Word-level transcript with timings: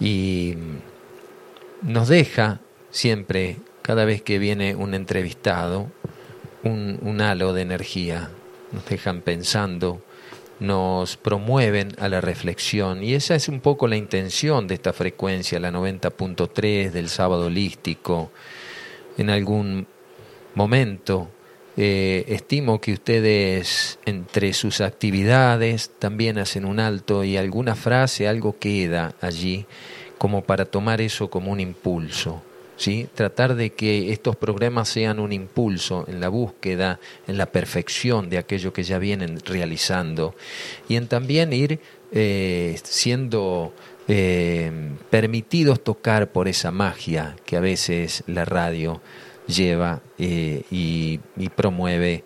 y 0.00 0.54
nos 1.82 2.08
deja 2.08 2.60
siempre, 2.90 3.56
cada 3.82 4.04
vez 4.04 4.22
que 4.22 4.38
viene 4.38 4.74
un 4.74 4.94
entrevistado, 4.94 5.88
un, 6.64 6.98
un 7.02 7.20
halo 7.20 7.52
de 7.52 7.62
energía, 7.62 8.30
nos 8.72 8.86
dejan 8.86 9.20
pensando, 9.20 10.02
nos 10.58 11.16
promueven 11.16 11.94
a 11.98 12.08
la 12.08 12.20
reflexión 12.20 13.02
y 13.02 13.14
esa 13.14 13.34
es 13.34 13.48
un 13.48 13.60
poco 13.60 13.88
la 13.88 13.96
intención 13.96 14.66
de 14.66 14.74
esta 14.74 14.92
frecuencia, 14.92 15.58
la 15.58 15.70
90.3 15.70 16.90
del 16.90 17.08
sábado 17.08 17.46
holístico. 17.46 18.30
En 19.16 19.30
algún 19.30 19.86
momento 20.54 21.28
eh, 21.76 22.24
estimo 22.28 22.80
que 22.80 22.92
ustedes 22.92 23.98
entre 24.04 24.52
sus 24.52 24.80
actividades 24.80 25.90
también 25.98 26.38
hacen 26.38 26.64
un 26.64 26.80
alto 26.80 27.24
y 27.24 27.36
alguna 27.36 27.74
frase, 27.74 28.28
algo 28.28 28.58
queda 28.58 29.14
allí 29.20 29.66
como 30.18 30.42
para 30.42 30.64
tomar 30.66 31.00
eso 31.00 31.30
como 31.30 31.52
un 31.52 31.60
impulso. 31.60 32.42
¿sí? 32.76 33.06
Tratar 33.14 33.54
de 33.54 33.70
que 33.70 34.10
estos 34.10 34.36
programas 34.36 34.88
sean 34.88 35.20
un 35.20 35.32
impulso 35.32 36.06
en 36.08 36.20
la 36.20 36.28
búsqueda, 36.28 36.98
en 37.26 37.38
la 37.38 37.46
perfección 37.46 38.30
de 38.30 38.38
aquello 38.38 38.72
que 38.72 38.82
ya 38.82 38.98
vienen 38.98 39.38
realizando 39.44 40.34
y 40.88 40.96
en 40.96 41.06
también 41.06 41.52
ir 41.52 41.80
eh, 42.12 42.78
siendo 42.82 43.72
eh, 44.08 44.72
permitidos 45.10 45.84
tocar 45.84 46.32
por 46.32 46.48
esa 46.48 46.70
magia 46.70 47.36
que 47.44 47.56
a 47.56 47.60
veces 47.60 48.24
la 48.26 48.44
radio 48.44 49.00
lleva 49.50 50.00
eh, 50.18 50.62
y 50.70 51.48
promueve 51.54 52.24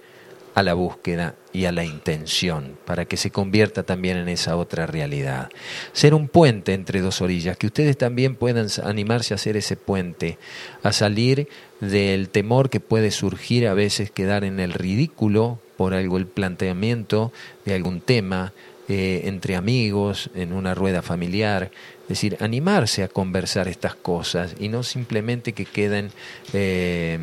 a 0.55 0.63
la 0.63 0.75
búsqueda 0.75 1.35
y 1.53 1.65
a 1.65 1.73
la 1.73 1.85
intención, 1.85 2.77
para 2.85 3.05
que 3.05 3.17
se 3.17 3.31
convierta 3.31 3.83
también 3.83 4.17
en 4.17 4.29
esa 4.29 4.57
otra 4.57 4.87
realidad. 4.87 5.51
Ser 5.93 6.15
un 6.15 6.29
puente 6.29 6.75
entre 6.75 7.01
dos 7.01 7.21
orillas, 7.21 7.57
que 7.57 7.67
ustedes 7.67 7.99
también 7.99 8.37
puedan 8.37 8.69
animarse 8.85 9.35
a 9.35 9.37
hacer 9.37 9.57
ese 9.57 9.77
puente, 9.77 10.39
a 10.83 10.93
salir 10.93 11.49
del 11.81 12.29
temor 12.29 12.71
que 12.71 12.81
puede 12.81 13.11
surgir 13.11 13.67
a 13.67 13.75
veces 13.75 14.11
quedar 14.11 14.45
en 14.45 14.61
el 14.61 14.73
ridículo 14.73 15.59
por 15.77 15.93
algo 15.93 16.19
el 16.19 16.27
planteamiento 16.27 17.33
de 17.65 17.75
algún 17.75 18.01
tema 18.01 18.53
eh, 18.87 19.23
entre 19.25 19.57
amigos, 19.57 20.31
en 20.35 20.53
una 20.53 20.75
rueda 20.75 21.03
familiar, 21.03 21.71
es 22.05 22.09
decir, 22.09 22.37
animarse 22.41 23.03
a 23.03 23.09
conversar 23.09 23.67
estas 23.67 23.95
cosas 23.95 24.55
y 24.59 24.69
no 24.69 24.83
simplemente 24.83 25.55
que 25.55 25.65
queden 25.65 26.11
eh, 26.53 27.19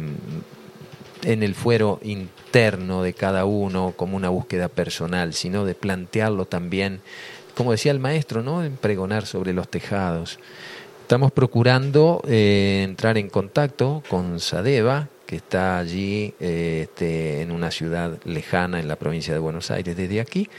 en 1.24 1.44
el 1.44 1.56
fuero 1.56 2.00
interno 2.04 3.04
de 3.04 3.14
cada 3.14 3.46
uno 3.46 3.94
como 3.96 4.18
una 4.18 4.30
búsqueda 4.30 4.70
personal, 4.70 5.34
sino 5.34 5.66
de 5.66 5.76
plantearlo 5.76 6.46
también, 6.46 7.02
como 7.56 7.72
decía 7.72 7.92
el 7.92 8.00
maestro, 8.00 8.42
¿no? 8.42 8.64
en 8.64 8.76
pregonar 8.76 9.26
sobre 9.26 9.54
los 9.54 9.70
tejados. 9.70 10.40
Estamos 11.02 11.32
procurando 11.32 12.22
eh, 12.28 12.82
entrar 12.84 13.18
en 13.18 13.30
contacto 13.30 14.02
con 14.10 14.40
Sadeva, 14.40 15.10
que 15.32 15.38
está 15.38 15.78
allí 15.78 16.34
eh, 16.42 16.82
este, 16.84 17.42
en 17.42 17.54
una 17.54 17.72
ciudad 17.72 18.20
lejana 18.26 18.82
en 18.82 18.90
la 18.90 18.98
provincia 18.98 19.34
de 19.34 19.40
Buenos 19.40 19.72
Aires 19.72 19.96
desde 19.96 20.20
aquí, 20.20 20.50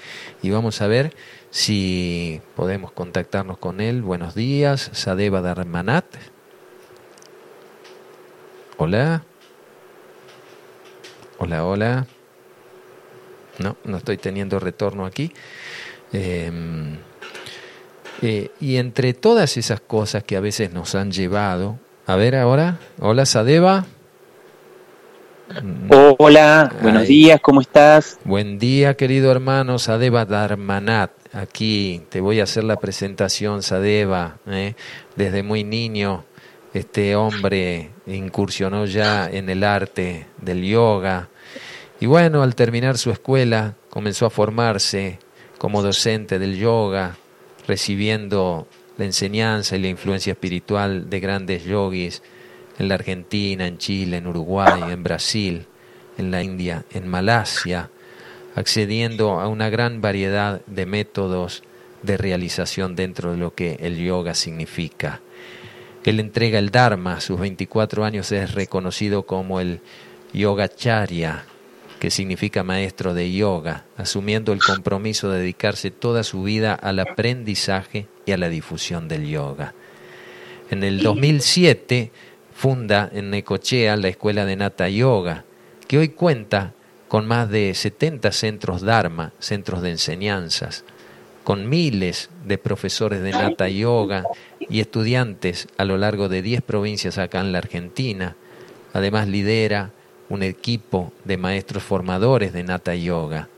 y 0.41 0.49
vamos 0.49 0.81
a 0.81 0.87
ver 0.87 1.15
si 1.51 2.41
podemos 2.57 2.91
contactarnos 2.91 3.59
con 3.59 3.83
él. 3.83 4.01
Buenos 4.01 4.35
días, 4.35 4.89
Sadeva 4.95 5.43
Darmanat. 5.43 6.07
Hola. 8.79 9.25
Hola, 11.37 11.67
hola. 11.67 12.07
No, 13.59 13.77
no 13.85 13.99
estoy 13.99 14.17
teniendo 14.17 14.59
retorno 14.59 15.05
aquí. 15.05 15.35
Em, 16.15 16.97
eh, 18.23 18.51
y 18.59 18.77
entre 18.77 19.13
todas 19.13 19.59
esas 19.59 19.83
cosas 19.83 20.25
que 20.25 20.35
a 20.35 20.41
veces 20.41 20.73
nos 20.73 20.95
han 20.95 21.13
llevado, 21.13 21.79
a 22.07 22.17
ver 22.17 22.37
ahora, 22.37 22.79
hola 23.01 23.27
Sadeva. 23.27 23.85
Hola, 25.89 26.73
buenos 26.81 27.09
días, 27.09 27.41
¿cómo 27.41 27.61
estás? 27.61 28.19
Buen 28.25 28.59
día, 28.59 28.97
querido 28.97 29.31
hermano 29.31 29.79
Sadeva 29.79 30.25
Darmanat. 30.25 31.11
Aquí 31.33 32.03
te 32.11 32.21
voy 32.21 32.41
a 32.41 32.45
hacer 32.45 32.65
la 32.65 32.77
presentación, 32.77 33.63
Sadeva. 33.63 34.39
¿eh? 34.47 34.75
Desde 35.17 35.43
muy 35.43 35.65
niño, 35.65 36.25
este 36.75 37.17
hombre 37.17 37.91
incursionó 38.07 38.87
ya 38.87 39.29
en 39.29 39.51
el 39.51 39.65
arte 39.65 40.27
del 40.41 40.65
yoga, 40.65 41.29
y 42.01 42.07
bueno, 42.07 42.43
al 42.43 42.55
terminar 42.55 42.99
su 42.99 43.11
escuela 43.11 43.75
comenzó 43.91 44.27
a 44.27 44.31
formarse 44.31 45.19
como 45.59 45.83
docente 45.83 46.39
del 46.39 46.57
yoga, 46.57 47.17
recibiendo 47.67 48.67
la 48.99 49.05
enseñanza 49.05 49.77
y 49.77 49.81
la 49.81 49.89
influencia 49.89 50.33
espiritual 50.33 51.09
de 51.11 51.21
grandes 51.21 51.65
yogis 51.65 52.23
en 52.79 52.89
la 52.89 52.95
Argentina, 52.95 53.67
en 53.67 53.79
Chile, 53.79 54.19
en 54.19 54.27
Uruguay, 54.27 54.83
en 54.91 55.03
Brasil, 55.03 55.67
en 56.19 56.31
la 56.31 56.43
India, 56.43 56.85
en 56.93 57.09
Malasia, 57.09 57.91
accediendo 58.55 59.41
a 59.41 59.49
una 59.49 59.71
gran 59.71 60.01
variedad 60.01 60.61
de 60.67 60.87
métodos 60.87 61.63
de 62.03 62.17
realización 62.17 62.97
dentro 62.97 63.33
de 63.33 63.39
lo 63.39 63.55
que 63.55 63.77
el 63.81 63.99
yoga 63.99 64.35
significa. 64.35 65.21
Él 66.05 66.19
entrega 66.19 66.59
el 66.59 66.71
Dharma, 66.71 67.15
a 67.15 67.21
sus 67.21 67.39
24 67.39 68.05
años 68.05 68.33
es 68.33 68.55
reconocido 68.55 69.25
como 69.25 69.61
el 69.61 69.81
Yogacharya, 70.33 71.45
que 72.01 72.11
significa 72.11 72.65
maestro 72.65 73.15
de 73.15 73.33
yoga, 73.33 73.85
asumiendo 73.97 74.53
el 74.53 74.59
compromiso 74.59 75.31
de 75.31 75.39
dedicarse 75.39 75.93
toda 75.93 76.25
su 76.25 76.43
vida 76.43 76.75
al 76.75 76.99
aprendizaje 76.99 78.09
y 78.27 78.33
a 78.33 78.37
la 78.37 78.49
difusión 78.49 79.07
del 79.07 79.29
yoga. 79.29 79.75
En 80.73 80.83
el 80.83 81.01
2007 81.01 82.11
funda 82.53 83.11
en 83.13 83.31
Necochea 83.31 83.97
la 83.97 84.09
Escuela 84.09 84.45
de 84.45 84.57
Nata 84.57 84.89
Yoga, 84.89 85.45
que 85.89 85.99
hoy 85.99 86.11
cuenta 86.11 86.73
con 87.09 87.27
más 87.27 87.51
de 87.51 87.75
70 87.75 88.33
centros 88.33 88.83
Dharma, 88.83 89.33
centros 89.39 89.83
de 89.83 89.91
enseñanzas, 89.91 90.85
con 91.45 91.69
miles 91.69 92.31
de 92.47 92.59
profesores 92.59 93.23
de 93.23 93.33
Nata 93.33 93.69
Yoga 93.69 94.25
y 94.61 94.81
estudiantes 94.81 95.69
a 95.77 95.85
lo 95.85 95.99
largo 95.99 96.29
de 96.29 96.41
10 96.41 96.63
provincias 96.63 97.19
acá 97.19 97.41
en 97.41 97.53
la 97.53 97.59
Argentina. 97.59 98.37
Además 98.93 99.29
lidera 99.29 99.91
un 100.29 100.43
equipo 100.43 101.13
de 101.25 101.37
maestros 101.37 101.83
formadores 101.83 102.53
de 102.53 102.63
Nata 102.63 102.95
Yoga. 102.95 103.49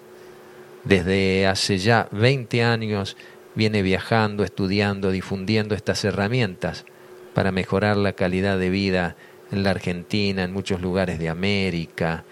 Desde 0.85 1.47
hace 1.47 1.79
ya 1.79 2.09
20 2.11 2.65
años 2.65 3.17
viene 3.55 3.83
viajando, 3.83 4.45
estudiando, 4.45 5.11
difundiendo 5.11 5.75
estas 5.75 6.05
herramientas 6.05 6.85
para 7.35 7.53
mejorar 7.53 7.97
la 7.97 8.13
calidad 8.13 8.59
de 8.59 8.71
vida 8.71 9.17
en 9.53 9.63
la 9.63 9.71
Argentina, 9.71 10.45
en 10.45 10.53
muchos 10.53 10.81
lugares 10.81 11.19
de 11.19 11.29
América, 11.29 12.25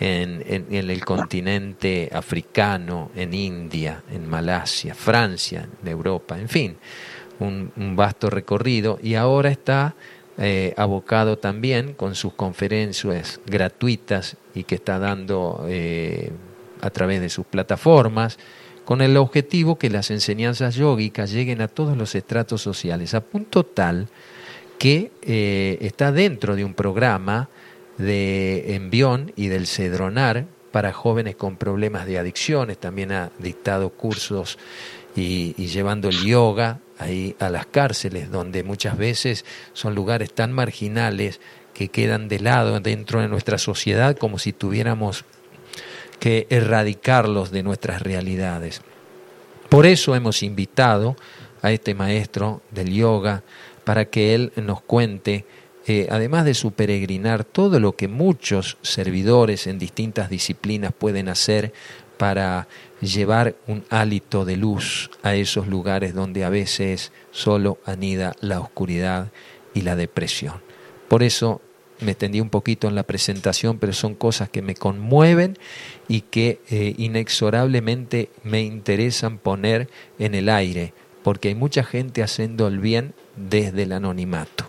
en, 0.00 0.66
el 0.70 1.04
continente 1.04 2.10
africano, 2.12 3.10
en 3.14 3.32
India, 3.32 4.02
en 4.10 4.28
Malasia, 4.28 4.94
Francia, 4.94 5.68
en 5.82 5.88
Europa, 5.88 6.38
en 6.38 6.48
fin, 6.48 6.76
un 7.38 7.96
vasto 7.96 8.28
recorrido. 8.28 8.98
Y 9.02 9.14
ahora 9.14 9.50
está 9.50 9.94
eh, 10.38 10.74
abocado 10.76 11.38
también 11.38 11.94
con 11.94 12.14
sus 12.14 12.34
conferencias 12.34 13.40
gratuitas 13.46 14.36
y 14.54 14.64
que 14.64 14.74
está 14.74 14.98
dando 14.98 15.64
eh, 15.66 16.30
a 16.82 16.90
través 16.90 17.22
de 17.22 17.30
sus 17.30 17.46
plataformas, 17.46 18.38
con 18.84 19.00
el 19.00 19.16
objetivo 19.16 19.78
que 19.78 19.88
las 19.88 20.10
enseñanzas 20.10 20.74
yógicas 20.74 21.32
lleguen 21.32 21.62
a 21.62 21.68
todos 21.68 21.96
los 21.96 22.14
estratos 22.14 22.60
sociales, 22.60 23.14
a 23.14 23.22
punto 23.22 23.64
tal 23.64 24.08
que 24.78 25.10
eh, 25.22 25.78
está 25.80 26.12
dentro 26.12 26.56
de 26.56 26.64
un 26.64 26.74
programa 26.74 27.48
de 27.98 28.74
envión 28.74 29.32
y 29.36 29.48
del 29.48 29.66
cedronar 29.66 30.46
para 30.70 30.92
jóvenes 30.92 31.36
con 31.36 31.56
problemas 31.56 32.06
de 32.06 32.18
adicciones, 32.18 32.78
también 32.78 33.12
ha 33.12 33.30
dictado 33.38 33.90
cursos 33.90 34.58
y 35.14 35.54
llevando 35.54 36.10
el 36.10 36.26
yoga 36.26 36.80
ahí 36.98 37.36
a 37.38 37.48
las 37.48 37.66
cárceles, 37.66 38.30
donde 38.30 38.62
muchas 38.62 38.96
veces 38.96 39.44
son 39.72 39.94
lugares 39.94 40.32
tan 40.32 40.52
marginales 40.52 41.40
que 41.74 41.88
quedan 41.88 42.28
de 42.28 42.40
lado 42.40 42.80
dentro 42.80 43.20
de 43.20 43.28
nuestra 43.28 43.58
sociedad 43.58 44.16
como 44.16 44.38
si 44.38 44.52
tuviéramos 44.52 45.24
que 46.18 46.46
erradicarlos 46.48 47.50
de 47.50 47.62
nuestras 47.62 48.00
realidades. 48.00 48.80
Por 49.68 49.84
eso 49.84 50.14
hemos 50.14 50.42
invitado 50.42 51.16
a 51.60 51.72
este 51.72 51.94
maestro 51.94 52.62
del 52.70 52.92
yoga 52.92 53.42
para 53.86 54.06
que 54.06 54.34
él 54.34 54.52
nos 54.56 54.80
cuente, 54.80 55.44
eh, 55.86 56.08
además 56.10 56.44
de 56.44 56.54
su 56.54 56.72
peregrinar, 56.72 57.44
todo 57.44 57.78
lo 57.78 57.94
que 57.94 58.08
muchos 58.08 58.78
servidores 58.82 59.68
en 59.68 59.78
distintas 59.78 60.28
disciplinas 60.28 60.92
pueden 60.92 61.28
hacer 61.28 61.72
para 62.16 62.66
llevar 63.00 63.54
un 63.68 63.84
hálito 63.88 64.44
de 64.44 64.56
luz 64.56 65.08
a 65.22 65.36
esos 65.36 65.68
lugares 65.68 66.14
donde 66.14 66.42
a 66.42 66.50
veces 66.50 67.12
solo 67.30 67.78
anida 67.84 68.34
la 68.40 68.58
oscuridad 68.58 69.30
y 69.72 69.82
la 69.82 69.94
depresión. 69.94 70.54
Por 71.06 71.22
eso 71.22 71.60
me 72.00 72.10
extendí 72.10 72.40
un 72.40 72.50
poquito 72.50 72.88
en 72.88 72.96
la 72.96 73.04
presentación, 73.04 73.78
pero 73.78 73.92
son 73.92 74.16
cosas 74.16 74.48
que 74.48 74.62
me 74.62 74.74
conmueven 74.74 75.56
y 76.08 76.22
que 76.22 76.58
eh, 76.70 76.92
inexorablemente 76.98 78.30
me 78.42 78.62
interesan 78.62 79.38
poner 79.38 79.88
en 80.18 80.34
el 80.34 80.48
aire 80.48 80.92
porque 81.26 81.48
hay 81.48 81.56
mucha 81.56 81.82
gente 81.82 82.22
haciendo 82.22 82.68
el 82.68 82.78
bien 82.78 83.12
desde 83.36 83.84
el 83.84 83.92
anonimato. 83.92 84.64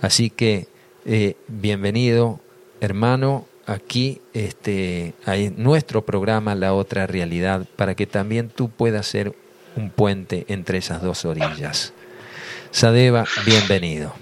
Así 0.00 0.30
que 0.30 0.68
eh, 1.04 1.36
bienvenido, 1.48 2.40
hermano, 2.80 3.46
aquí 3.66 4.20
este, 4.34 5.14
hay 5.24 5.52
nuestro 5.56 6.04
programa 6.04 6.54
La 6.54 6.74
Otra 6.74 7.06
Realidad, 7.06 7.66
para 7.76 7.94
que 7.94 8.06
también 8.06 8.48
tú 8.48 8.68
puedas 8.70 9.06
ser 9.06 9.34
un 9.76 9.90
puente 9.90 10.46
entre 10.48 10.78
esas 10.78 11.02
dos 11.02 11.24
orillas. 11.24 11.92
Sadeva, 12.70 13.24
bienvenido. 13.44 14.12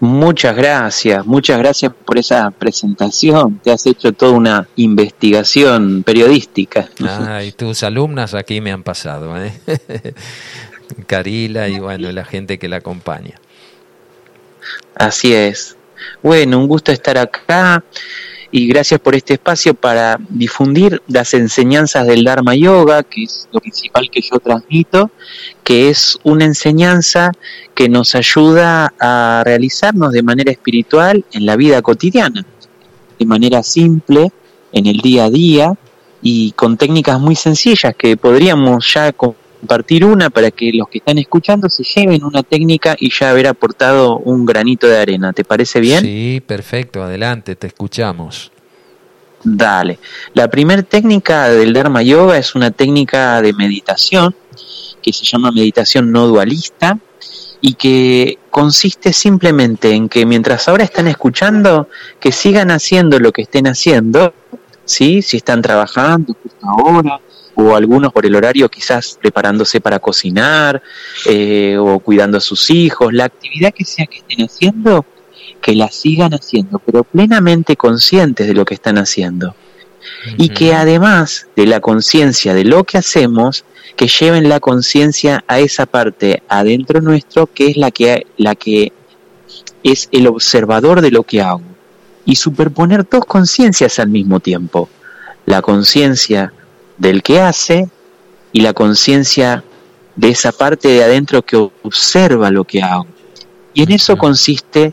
Muchas 0.00 0.56
gracias, 0.56 1.24
muchas 1.24 1.58
gracias 1.58 1.92
por 2.04 2.18
esa 2.18 2.50
presentación. 2.50 3.60
Te 3.62 3.70
has 3.70 3.86
hecho 3.86 4.12
toda 4.12 4.32
una 4.32 4.68
investigación 4.76 6.02
periodística. 6.02 6.88
Ah, 7.06 7.42
y 7.44 7.52
tus 7.52 7.82
alumnas 7.82 8.34
aquí 8.34 8.60
me 8.60 8.72
han 8.72 8.82
pasado, 8.82 9.34
¿eh? 9.42 9.52
Carila 11.06 11.68
y 11.68 11.78
bueno, 11.78 12.10
la 12.12 12.24
gente 12.24 12.58
que 12.58 12.68
la 12.68 12.76
acompaña. 12.76 13.40
Así 14.94 15.34
es. 15.34 15.76
Bueno, 16.22 16.58
un 16.58 16.68
gusto 16.68 16.92
estar 16.92 17.18
acá 17.18 17.82
y 18.50 18.66
gracias 18.66 19.00
por 19.00 19.14
este 19.14 19.34
espacio 19.34 19.72
para 19.72 20.18
difundir 20.28 21.00
las 21.08 21.32
enseñanzas 21.32 22.06
del 22.06 22.22
Dharma 22.22 22.54
Yoga, 22.54 23.02
que 23.02 23.24
es 23.24 23.48
lo 23.50 23.60
principal 23.60 24.10
que 24.10 24.20
yo 24.20 24.38
transmito, 24.40 25.10
que 25.64 25.88
es 25.88 26.18
una 26.22 26.44
enseñanza 26.44 27.32
que 27.74 27.88
nos 27.88 28.14
ayuda 28.14 28.92
a 29.00 29.42
realizarnos 29.44 30.12
de 30.12 30.22
manera 30.22 30.52
espiritual 30.52 31.24
en 31.32 31.46
la 31.46 31.56
vida 31.56 31.80
cotidiana, 31.80 32.44
de 33.18 33.26
manera 33.26 33.62
simple, 33.62 34.30
en 34.72 34.86
el 34.86 34.98
día 34.98 35.24
a 35.24 35.30
día 35.30 35.72
y 36.20 36.52
con 36.52 36.76
técnicas 36.76 37.18
muy 37.18 37.34
sencillas 37.34 37.94
que 37.96 38.16
podríamos 38.18 38.92
ya 38.92 39.12
compartir 39.62 40.04
una 40.04 40.28
para 40.28 40.50
que 40.50 40.72
los 40.72 40.88
que 40.88 40.98
están 40.98 41.18
escuchando 41.18 41.70
se 41.70 41.84
lleven 41.84 42.24
una 42.24 42.42
técnica 42.42 42.96
y 42.98 43.12
ya 43.12 43.30
haber 43.30 43.46
aportado 43.46 44.18
un 44.18 44.44
granito 44.44 44.88
de 44.88 44.98
arena. 44.98 45.32
¿Te 45.32 45.44
parece 45.44 45.78
bien? 45.78 46.00
Sí, 46.00 46.42
perfecto. 46.44 47.00
Adelante, 47.00 47.54
te 47.54 47.68
escuchamos. 47.68 48.50
Dale. 49.44 50.00
La 50.34 50.48
primera 50.48 50.82
técnica 50.82 51.48
del 51.48 51.72
Dharma 51.72 52.02
Yoga 52.02 52.38
es 52.38 52.56
una 52.56 52.72
técnica 52.72 53.40
de 53.40 53.52
meditación 53.52 54.34
que 55.00 55.12
se 55.12 55.24
llama 55.24 55.52
meditación 55.52 56.10
no 56.10 56.26
dualista 56.26 56.98
y 57.60 57.74
que 57.74 58.38
consiste 58.50 59.12
simplemente 59.12 59.92
en 59.92 60.08
que 60.08 60.26
mientras 60.26 60.66
ahora 60.66 60.82
están 60.82 61.06
escuchando, 61.06 61.88
que 62.18 62.32
sigan 62.32 62.72
haciendo 62.72 63.20
lo 63.20 63.30
que 63.30 63.42
estén 63.42 63.68
haciendo, 63.68 64.34
¿sí? 64.84 65.22
si 65.22 65.36
están 65.36 65.62
trabajando 65.62 66.34
justo 66.42 66.66
ahora, 66.66 67.20
o 67.54 67.76
algunos 67.76 68.12
por 68.12 68.26
el 68.26 68.34
horario 68.34 68.68
quizás 68.68 69.18
preparándose 69.20 69.80
para 69.80 69.98
cocinar 69.98 70.82
eh, 71.26 71.76
o 71.78 71.98
cuidando 72.00 72.38
a 72.38 72.40
sus 72.40 72.70
hijos, 72.70 73.12
la 73.12 73.24
actividad 73.24 73.72
que 73.74 73.84
sea 73.84 74.06
que 74.06 74.18
estén 74.18 74.44
haciendo, 74.44 75.04
que 75.60 75.74
la 75.74 75.90
sigan 75.90 76.32
haciendo, 76.32 76.78
pero 76.78 77.04
plenamente 77.04 77.76
conscientes 77.76 78.46
de 78.46 78.54
lo 78.54 78.64
que 78.64 78.74
están 78.74 78.98
haciendo. 78.98 79.54
Y 80.36 80.48
que 80.50 80.74
además 80.74 81.46
de 81.56 81.66
la 81.66 81.80
conciencia 81.80 82.54
de 82.54 82.64
lo 82.64 82.84
que 82.84 82.98
hacemos, 82.98 83.64
que 83.96 84.08
lleven 84.08 84.48
la 84.48 84.60
conciencia 84.60 85.44
a 85.46 85.60
esa 85.60 85.86
parte 85.86 86.42
adentro 86.48 87.00
nuestro 87.00 87.46
que 87.46 87.68
es 87.68 87.76
la 87.76 87.90
que, 87.90 88.26
la 88.36 88.54
que 88.54 88.92
es 89.82 90.08
el 90.12 90.26
observador 90.26 91.00
de 91.00 91.10
lo 91.10 91.22
que 91.22 91.42
hago. 91.42 91.62
Y 92.24 92.36
superponer 92.36 93.06
dos 93.08 93.24
conciencias 93.24 93.98
al 93.98 94.08
mismo 94.08 94.40
tiempo. 94.40 94.88
La 95.44 95.60
conciencia 95.60 96.52
del 96.98 97.22
que 97.22 97.40
hace 97.40 97.88
y 98.52 98.60
la 98.60 98.72
conciencia 98.72 99.64
de 100.16 100.28
esa 100.28 100.52
parte 100.52 100.88
de 100.88 101.02
adentro 101.02 101.42
que 101.42 101.56
observa 101.56 102.50
lo 102.50 102.64
que 102.64 102.82
hago. 102.82 103.06
Y 103.74 103.82
en 103.82 103.92
eso 103.92 104.16
consiste 104.16 104.92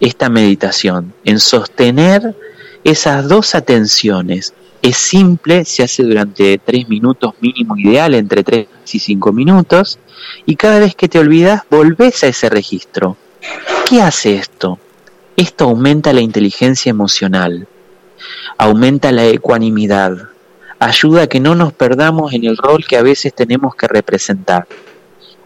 esta 0.00 0.28
meditación, 0.28 1.12
en 1.24 1.40
sostener 1.40 2.34
esas 2.84 3.28
dos 3.28 3.54
atenciones. 3.54 4.54
Es 4.82 4.96
simple, 4.96 5.64
se 5.64 5.82
hace 5.82 6.02
durante 6.02 6.58
tres 6.58 6.88
minutos 6.88 7.34
mínimo 7.40 7.76
ideal, 7.76 8.14
entre 8.14 8.42
tres 8.42 8.66
y 8.92 8.98
cinco 8.98 9.32
minutos, 9.32 9.98
y 10.46 10.56
cada 10.56 10.78
vez 10.78 10.94
que 10.94 11.08
te 11.08 11.18
olvidas 11.18 11.62
volvés 11.70 12.24
a 12.24 12.28
ese 12.28 12.48
registro. 12.48 13.16
¿Qué 13.88 14.00
hace 14.00 14.36
esto? 14.36 14.78
Esto 15.36 15.64
aumenta 15.64 16.12
la 16.12 16.20
inteligencia 16.20 16.90
emocional, 16.90 17.66
aumenta 18.58 19.12
la 19.12 19.26
ecuanimidad, 19.26 20.29
ayuda 20.80 21.22
a 21.22 21.26
que 21.26 21.40
no 21.40 21.54
nos 21.54 21.74
perdamos 21.74 22.32
en 22.32 22.44
el 22.44 22.56
rol 22.56 22.84
que 22.86 22.96
a 22.96 23.02
veces 23.02 23.34
tenemos 23.34 23.76
que 23.76 23.86
representar. 23.86 24.66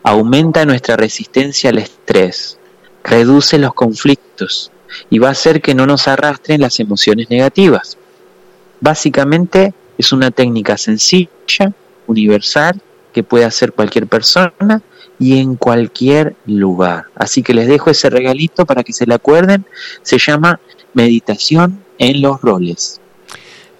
Aumenta 0.04 0.64
nuestra 0.64 0.96
resistencia 0.96 1.70
al 1.70 1.78
estrés, 1.78 2.58
reduce 3.02 3.58
los 3.58 3.74
conflictos 3.74 4.70
y 5.10 5.18
va 5.18 5.28
a 5.28 5.32
hacer 5.32 5.60
que 5.60 5.74
no 5.74 5.86
nos 5.86 6.06
arrastren 6.06 6.60
las 6.60 6.78
emociones 6.78 7.30
negativas. 7.30 7.98
Básicamente 8.80 9.74
es 9.98 10.12
una 10.12 10.30
técnica 10.30 10.78
sencilla, 10.78 11.28
universal, 12.06 12.80
que 13.12 13.24
puede 13.24 13.44
hacer 13.44 13.72
cualquier 13.72 14.06
persona 14.06 14.82
y 15.18 15.38
en 15.38 15.56
cualquier 15.56 16.36
lugar. 16.46 17.06
Así 17.16 17.42
que 17.42 17.54
les 17.54 17.66
dejo 17.66 17.90
ese 17.90 18.08
regalito 18.08 18.66
para 18.66 18.84
que 18.84 18.92
se 18.92 19.06
le 19.06 19.14
acuerden. 19.14 19.64
Se 20.02 20.18
llama 20.18 20.60
meditación 20.92 21.82
en 21.98 22.22
los 22.22 22.40
roles. 22.40 23.00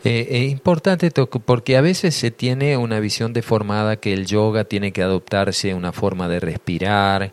Eh, 0.05 0.27
es 0.31 0.53
importante 0.53 1.11
porque 1.11 1.79
a 1.79 1.81
veces 1.81 2.15
se 2.15 2.31
tiene 2.31 2.77
una 2.77 3.01
visión 3.01 3.33
deformada 3.33 3.97
que 3.97 4.13
el 4.13 4.27
yoga 4.27 4.65
tiene 4.65 4.93
que 4.93 5.03
adoptarse 5.03 5.73
una 5.73 5.93
forma 5.93 6.29
de 6.29 6.41
respirar, 6.41 7.33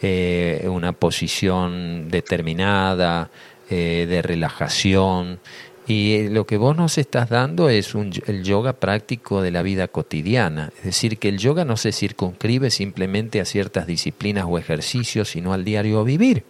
eh, 0.00 0.68
una 0.70 0.92
posición 0.92 2.08
determinada, 2.08 3.28
eh, 3.68 4.06
de 4.08 4.22
relajación. 4.22 5.40
Y 5.88 6.28
lo 6.28 6.46
que 6.46 6.58
vos 6.58 6.76
nos 6.76 6.96
estás 6.96 7.28
dando 7.28 7.68
es 7.68 7.92
un, 7.96 8.12
el 8.26 8.44
yoga 8.44 8.74
práctico 8.74 9.42
de 9.42 9.50
la 9.50 9.62
vida 9.62 9.88
cotidiana. 9.88 10.72
Es 10.78 10.84
decir, 10.84 11.18
que 11.18 11.28
el 11.28 11.38
yoga 11.38 11.64
no 11.64 11.76
se 11.76 11.90
circunscribe 11.90 12.70
simplemente 12.70 13.40
a 13.40 13.44
ciertas 13.44 13.88
disciplinas 13.88 14.44
o 14.48 14.58
ejercicios, 14.58 15.30
sino 15.30 15.52
al 15.52 15.64
diario 15.64 16.04
vivir. 16.04 16.44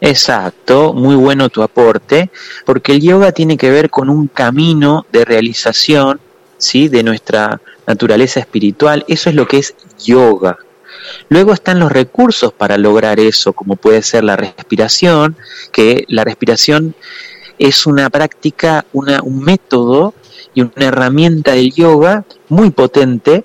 Exacto, 0.00 0.92
muy 0.92 1.16
bueno 1.16 1.48
tu 1.48 1.62
aporte, 1.62 2.30
porque 2.64 2.92
el 2.92 3.00
yoga 3.00 3.32
tiene 3.32 3.56
que 3.56 3.70
ver 3.70 3.88
con 3.88 4.10
un 4.10 4.28
camino 4.28 5.06
de 5.10 5.24
realización, 5.24 6.20
¿sí? 6.58 6.88
de 6.88 7.02
nuestra 7.02 7.60
naturaleza 7.86 8.40
espiritual, 8.40 9.04
eso 9.08 9.30
es 9.30 9.36
lo 9.36 9.46
que 9.48 9.58
es 9.58 9.74
yoga. 10.04 10.58
Luego 11.28 11.52
están 11.52 11.78
los 11.78 11.90
recursos 11.90 12.52
para 12.52 12.76
lograr 12.76 13.20
eso, 13.20 13.52
como 13.52 13.76
puede 13.76 14.02
ser 14.02 14.24
la 14.24 14.36
respiración, 14.36 15.36
que 15.72 16.04
la 16.08 16.24
respiración 16.24 16.94
es 17.58 17.86
una 17.86 18.10
práctica, 18.10 18.84
una, 18.92 19.22
un 19.22 19.42
método 19.42 20.14
y 20.52 20.62
una 20.62 20.86
herramienta 20.86 21.52
del 21.52 21.72
yoga 21.72 22.24
muy 22.48 22.70
potente 22.70 23.44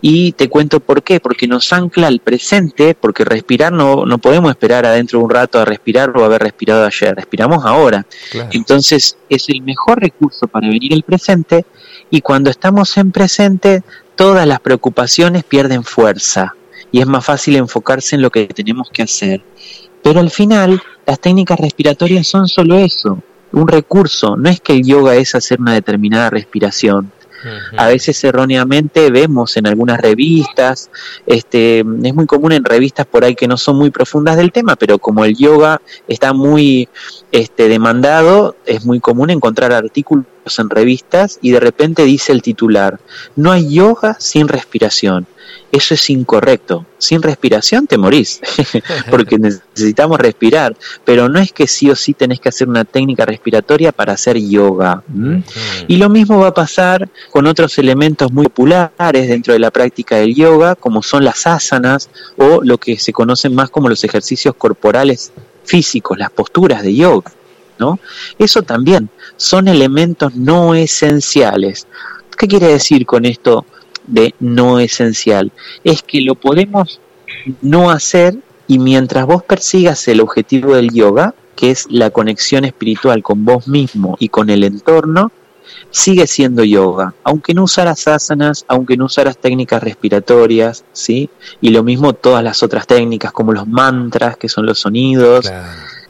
y 0.00 0.32
te 0.32 0.48
cuento 0.48 0.80
por 0.80 1.02
qué, 1.02 1.20
porque 1.20 1.46
nos 1.46 1.72
ancla 1.72 2.06
al 2.06 2.20
presente, 2.20 2.94
porque 2.94 3.24
respirar 3.24 3.72
no, 3.72 4.04
no 4.06 4.18
podemos 4.18 4.50
esperar 4.50 4.86
adentro 4.86 5.18
de 5.18 5.24
un 5.24 5.30
rato 5.30 5.58
a 5.58 5.64
respirar 5.64 6.16
o 6.16 6.24
haber 6.24 6.42
respirado 6.42 6.84
ayer, 6.84 7.14
respiramos 7.14 7.64
ahora. 7.64 8.06
Entonces 8.52 9.16
es 9.28 9.48
el 9.48 9.62
mejor 9.62 10.00
recurso 10.00 10.46
para 10.46 10.68
venir 10.68 10.92
al 10.92 11.02
presente 11.02 11.64
y 12.10 12.20
cuando 12.20 12.50
estamos 12.50 12.96
en 12.96 13.10
presente 13.12 13.82
todas 14.14 14.46
las 14.46 14.60
preocupaciones 14.60 15.44
pierden 15.44 15.84
fuerza 15.84 16.54
y 16.92 17.00
es 17.00 17.06
más 17.06 17.24
fácil 17.24 17.56
enfocarse 17.56 18.16
en 18.16 18.22
lo 18.22 18.30
que 18.30 18.46
tenemos 18.46 18.90
que 18.90 19.02
hacer. 19.02 19.42
Pero 20.02 20.20
al 20.20 20.30
final 20.30 20.80
las 21.06 21.20
técnicas 21.20 21.58
respiratorias 21.58 22.26
son 22.26 22.48
solo 22.48 22.76
eso, 22.76 23.22
un 23.52 23.68
recurso, 23.68 24.36
no 24.36 24.48
es 24.48 24.60
que 24.60 24.72
el 24.74 24.84
yoga 24.84 25.14
es 25.14 25.34
hacer 25.34 25.60
una 25.60 25.72
determinada 25.72 26.30
respiración, 26.30 27.12
a 27.76 27.88
veces 27.88 28.22
erróneamente 28.24 29.10
vemos 29.10 29.56
en 29.56 29.66
algunas 29.66 30.00
revistas, 30.00 30.90
este, 31.26 31.80
es 31.80 32.14
muy 32.14 32.26
común 32.26 32.52
en 32.52 32.64
revistas 32.64 33.06
por 33.06 33.24
ahí 33.24 33.34
que 33.34 33.48
no 33.48 33.56
son 33.56 33.76
muy 33.76 33.90
profundas 33.90 34.36
del 34.36 34.52
tema, 34.52 34.76
pero 34.76 34.98
como 34.98 35.24
el 35.24 35.36
yoga 35.36 35.80
está 36.08 36.32
muy 36.32 36.88
este, 37.32 37.68
demandado, 37.68 38.56
es 38.66 38.84
muy 38.84 39.00
común 39.00 39.30
encontrar 39.30 39.72
artículos 39.72 40.26
en 40.58 40.70
revistas 40.70 41.38
y 41.42 41.50
de 41.50 41.60
repente 41.60 42.04
dice 42.04 42.32
el 42.32 42.42
titular, 42.42 43.00
no 43.34 43.52
hay 43.52 43.74
yoga 43.74 44.16
sin 44.18 44.48
respiración. 44.48 45.26
Eso 45.72 45.94
es 45.94 46.10
incorrecto. 46.10 46.86
Sin 46.98 47.22
respiración 47.22 47.86
te 47.86 47.98
morís, 47.98 48.40
porque 49.10 49.38
necesitamos 49.38 50.18
respirar. 50.18 50.76
Pero 51.04 51.28
no 51.28 51.38
es 51.38 51.52
que 51.52 51.66
sí 51.66 51.90
o 51.90 51.96
sí 51.96 52.14
tenés 52.14 52.40
que 52.40 52.48
hacer 52.48 52.68
una 52.68 52.84
técnica 52.84 53.24
respiratoria 53.24 53.92
para 53.92 54.14
hacer 54.14 54.38
yoga. 54.38 55.02
Y 55.88 55.96
lo 55.96 56.08
mismo 56.08 56.38
va 56.38 56.48
a 56.48 56.54
pasar 56.54 57.08
con 57.30 57.46
otros 57.46 57.78
elementos 57.78 58.32
muy 58.32 58.46
populares 58.46 59.28
dentro 59.28 59.52
de 59.52 59.58
la 59.58 59.70
práctica 59.70 60.16
del 60.16 60.34
yoga, 60.34 60.76
como 60.76 61.02
son 61.02 61.24
las 61.24 61.46
asanas 61.46 62.08
o 62.36 62.60
lo 62.62 62.78
que 62.78 62.98
se 62.98 63.12
conocen 63.12 63.54
más 63.54 63.70
como 63.70 63.88
los 63.88 64.02
ejercicios 64.04 64.54
corporales 64.54 65.32
físicos, 65.64 66.16
las 66.16 66.30
posturas 66.30 66.82
de 66.82 66.94
yoga. 66.94 67.32
¿No? 67.78 67.98
Eso 68.38 68.62
también 68.62 69.08
son 69.36 69.68
elementos 69.68 70.34
no 70.34 70.74
esenciales. 70.74 71.86
¿Qué 72.36 72.46
quiere 72.48 72.68
decir 72.68 73.06
con 73.06 73.24
esto? 73.24 73.64
de 74.06 74.34
no 74.40 74.78
esencial. 74.78 75.52
Es 75.84 76.02
que 76.02 76.20
lo 76.20 76.34
podemos 76.34 77.00
no 77.60 77.90
hacer 77.90 78.38
y 78.68 78.78
mientras 78.78 79.26
vos 79.26 79.42
persigas 79.42 80.06
el 80.08 80.20
objetivo 80.20 80.74
del 80.74 80.92
yoga, 80.92 81.34
que 81.54 81.70
es 81.70 81.86
la 81.90 82.10
conexión 82.10 82.64
espiritual 82.64 83.22
con 83.22 83.44
vos 83.44 83.68
mismo 83.68 84.16
y 84.18 84.28
con 84.28 84.50
el 84.50 84.64
entorno, 84.64 85.30
sigue 85.90 86.26
siendo 86.26 86.64
yoga, 86.64 87.14
aunque 87.24 87.54
no 87.54 87.64
usaras 87.64 88.06
asanas, 88.08 88.64
aunque 88.68 88.96
no 88.96 89.06
usaras 89.06 89.38
técnicas 89.38 89.82
respiratorias, 89.82 90.84
¿sí? 90.92 91.30
Y 91.60 91.70
lo 91.70 91.82
mismo 91.82 92.12
todas 92.12 92.44
las 92.44 92.62
otras 92.62 92.86
técnicas 92.86 93.32
como 93.32 93.52
los 93.52 93.66
mantras, 93.66 94.36
que 94.36 94.48
son 94.48 94.66
los 94.66 94.80
sonidos, 94.80 95.50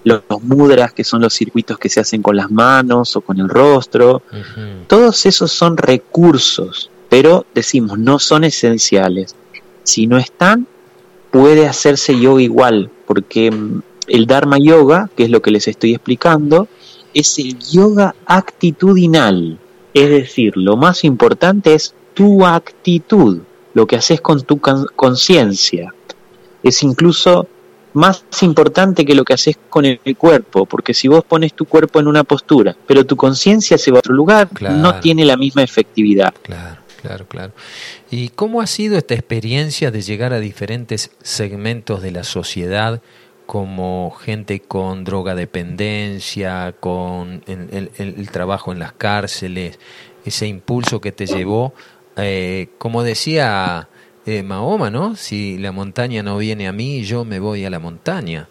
los, 0.06 0.22
mudras, 0.42 0.92
que 0.92 1.02
son 1.02 1.20
los 1.20 1.34
circuitos 1.34 1.78
que 1.78 1.88
se 1.88 1.98
hacen 1.98 2.22
con 2.22 2.36
las 2.36 2.48
manos 2.48 3.16
o 3.16 3.20
con 3.22 3.40
el 3.40 3.48
rostro. 3.48 4.22
Todos 4.86 5.26
esos 5.26 5.50
son 5.50 5.76
recursos, 5.76 6.90
pero 7.08 7.44
decimos, 7.52 7.98
no 7.98 8.20
son 8.20 8.44
esenciales. 8.44 9.34
Si 9.82 10.06
no 10.06 10.16
están, 10.16 10.68
puede 11.32 11.66
hacerse 11.66 12.18
yoga 12.18 12.40
igual, 12.40 12.88
porque 13.04 13.50
mm, 13.50 13.82
el 14.06 14.26
Dharma 14.28 14.58
Yoga, 14.58 15.10
que 15.16 15.24
es 15.24 15.30
lo 15.30 15.42
que 15.42 15.50
les 15.50 15.66
estoy 15.66 15.94
explicando, 15.94 16.68
es 17.12 17.36
el 17.38 17.58
yoga 17.58 18.14
actitudinal. 18.26 19.58
Es 19.92 20.08
decir, 20.08 20.56
lo 20.56 20.76
más 20.76 21.02
importante 21.02 21.74
es 21.74 21.94
tu 22.14 22.46
actitud, 22.46 23.40
lo 23.74 23.88
que 23.88 23.96
haces 23.96 24.20
con 24.20 24.42
tu 24.42 24.60
conciencia. 24.60 25.92
Es 26.62 26.84
incluso 26.84 27.48
más 27.96 28.24
importante 28.42 29.04
que 29.04 29.14
lo 29.14 29.24
que 29.24 29.32
haces 29.34 29.58
con 29.68 29.84
el 29.86 29.98
cuerpo, 30.16 30.66
porque 30.66 30.94
si 30.94 31.08
vos 31.08 31.24
pones 31.24 31.54
tu 31.54 31.64
cuerpo 31.64 31.98
en 31.98 32.06
una 32.06 32.24
postura, 32.24 32.76
pero 32.86 33.04
tu 33.04 33.16
conciencia 33.16 33.78
se 33.78 33.90
va 33.90 33.98
a 33.98 34.00
otro 34.00 34.14
lugar, 34.14 34.48
no 34.60 35.00
tiene 35.00 35.24
la 35.24 35.36
misma 35.36 35.62
efectividad. 35.62 36.34
Claro, 36.42 36.82
claro, 37.02 37.26
claro. 37.26 37.52
¿Y 38.10 38.28
cómo 38.28 38.60
ha 38.60 38.66
sido 38.66 38.98
esta 38.98 39.14
experiencia 39.14 39.90
de 39.90 40.02
llegar 40.02 40.32
a 40.32 40.40
diferentes 40.40 41.10
segmentos 41.22 42.02
de 42.02 42.12
la 42.12 42.24
sociedad? 42.24 43.02
como 43.46 44.10
gente 44.10 44.58
con 44.58 45.04
drogadependencia, 45.04 46.74
con 46.80 47.44
el, 47.46 48.28
trabajo 48.32 48.72
en 48.72 48.80
las 48.80 48.92
cárceles, 48.92 49.78
ese 50.24 50.48
impulso 50.48 51.00
que 51.00 51.12
te 51.12 51.26
llevó, 51.26 51.72
eh, 52.16 52.70
como 52.78 53.04
decía 53.04 53.88
eh, 54.26 54.42
Mahoma, 54.42 54.90
¿no? 54.90 55.16
Si 55.16 55.56
la 55.58 55.72
montaña 55.72 56.22
no 56.22 56.36
viene 56.38 56.68
a 56.68 56.72
mí, 56.72 57.02
yo 57.04 57.24
me 57.24 57.38
voy 57.38 57.64
a 57.64 57.70
la 57.70 57.78
montaña. 57.78 58.48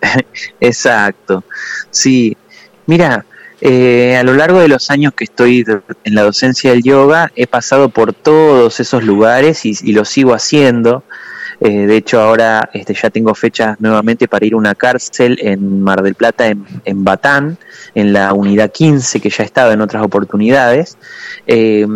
Exacto, 0.60 1.44
sí. 1.90 2.36
Mira, 2.86 3.26
eh, 3.60 4.16
a 4.16 4.22
lo 4.22 4.34
largo 4.34 4.60
de 4.60 4.68
los 4.68 4.90
años 4.90 5.12
que 5.14 5.24
estoy 5.24 5.64
en 6.04 6.14
la 6.14 6.22
docencia 6.22 6.70
del 6.70 6.82
yoga, 6.82 7.32
he 7.34 7.46
pasado 7.46 7.88
por 7.88 8.12
todos 8.12 8.78
esos 8.80 9.02
lugares 9.02 9.64
y, 9.66 9.74
y 9.82 9.92
lo 9.92 10.04
sigo 10.04 10.34
haciendo. 10.34 11.02
Eh, 11.60 11.86
de 11.86 11.96
hecho, 11.96 12.20
ahora 12.20 12.70
este, 12.72 12.94
ya 12.94 13.10
tengo 13.10 13.34
fechas 13.34 13.80
nuevamente 13.80 14.28
para 14.28 14.46
ir 14.46 14.54
a 14.54 14.58
una 14.58 14.76
cárcel 14.76 15.38
en 15.42 15.82
Mar 15.82 16.02
del 16.02 16.14
Plata, 16.14 16.46
en, 16.46 16.64
en 16.84 17.02
Batán, 17.02 17.58
en 17.96 18.12
la 18.12 18.32
unidad 18.32 18.70
15, 18.70 19.20
que 19.20 19.28
ya 19.28 19.42
he 19.42 19.46
estado 19.46 19.72
en 19.72 19.80
otras 19.80 20.04
oportunidades. 20.04 20.96
Eh, 21.48 21.86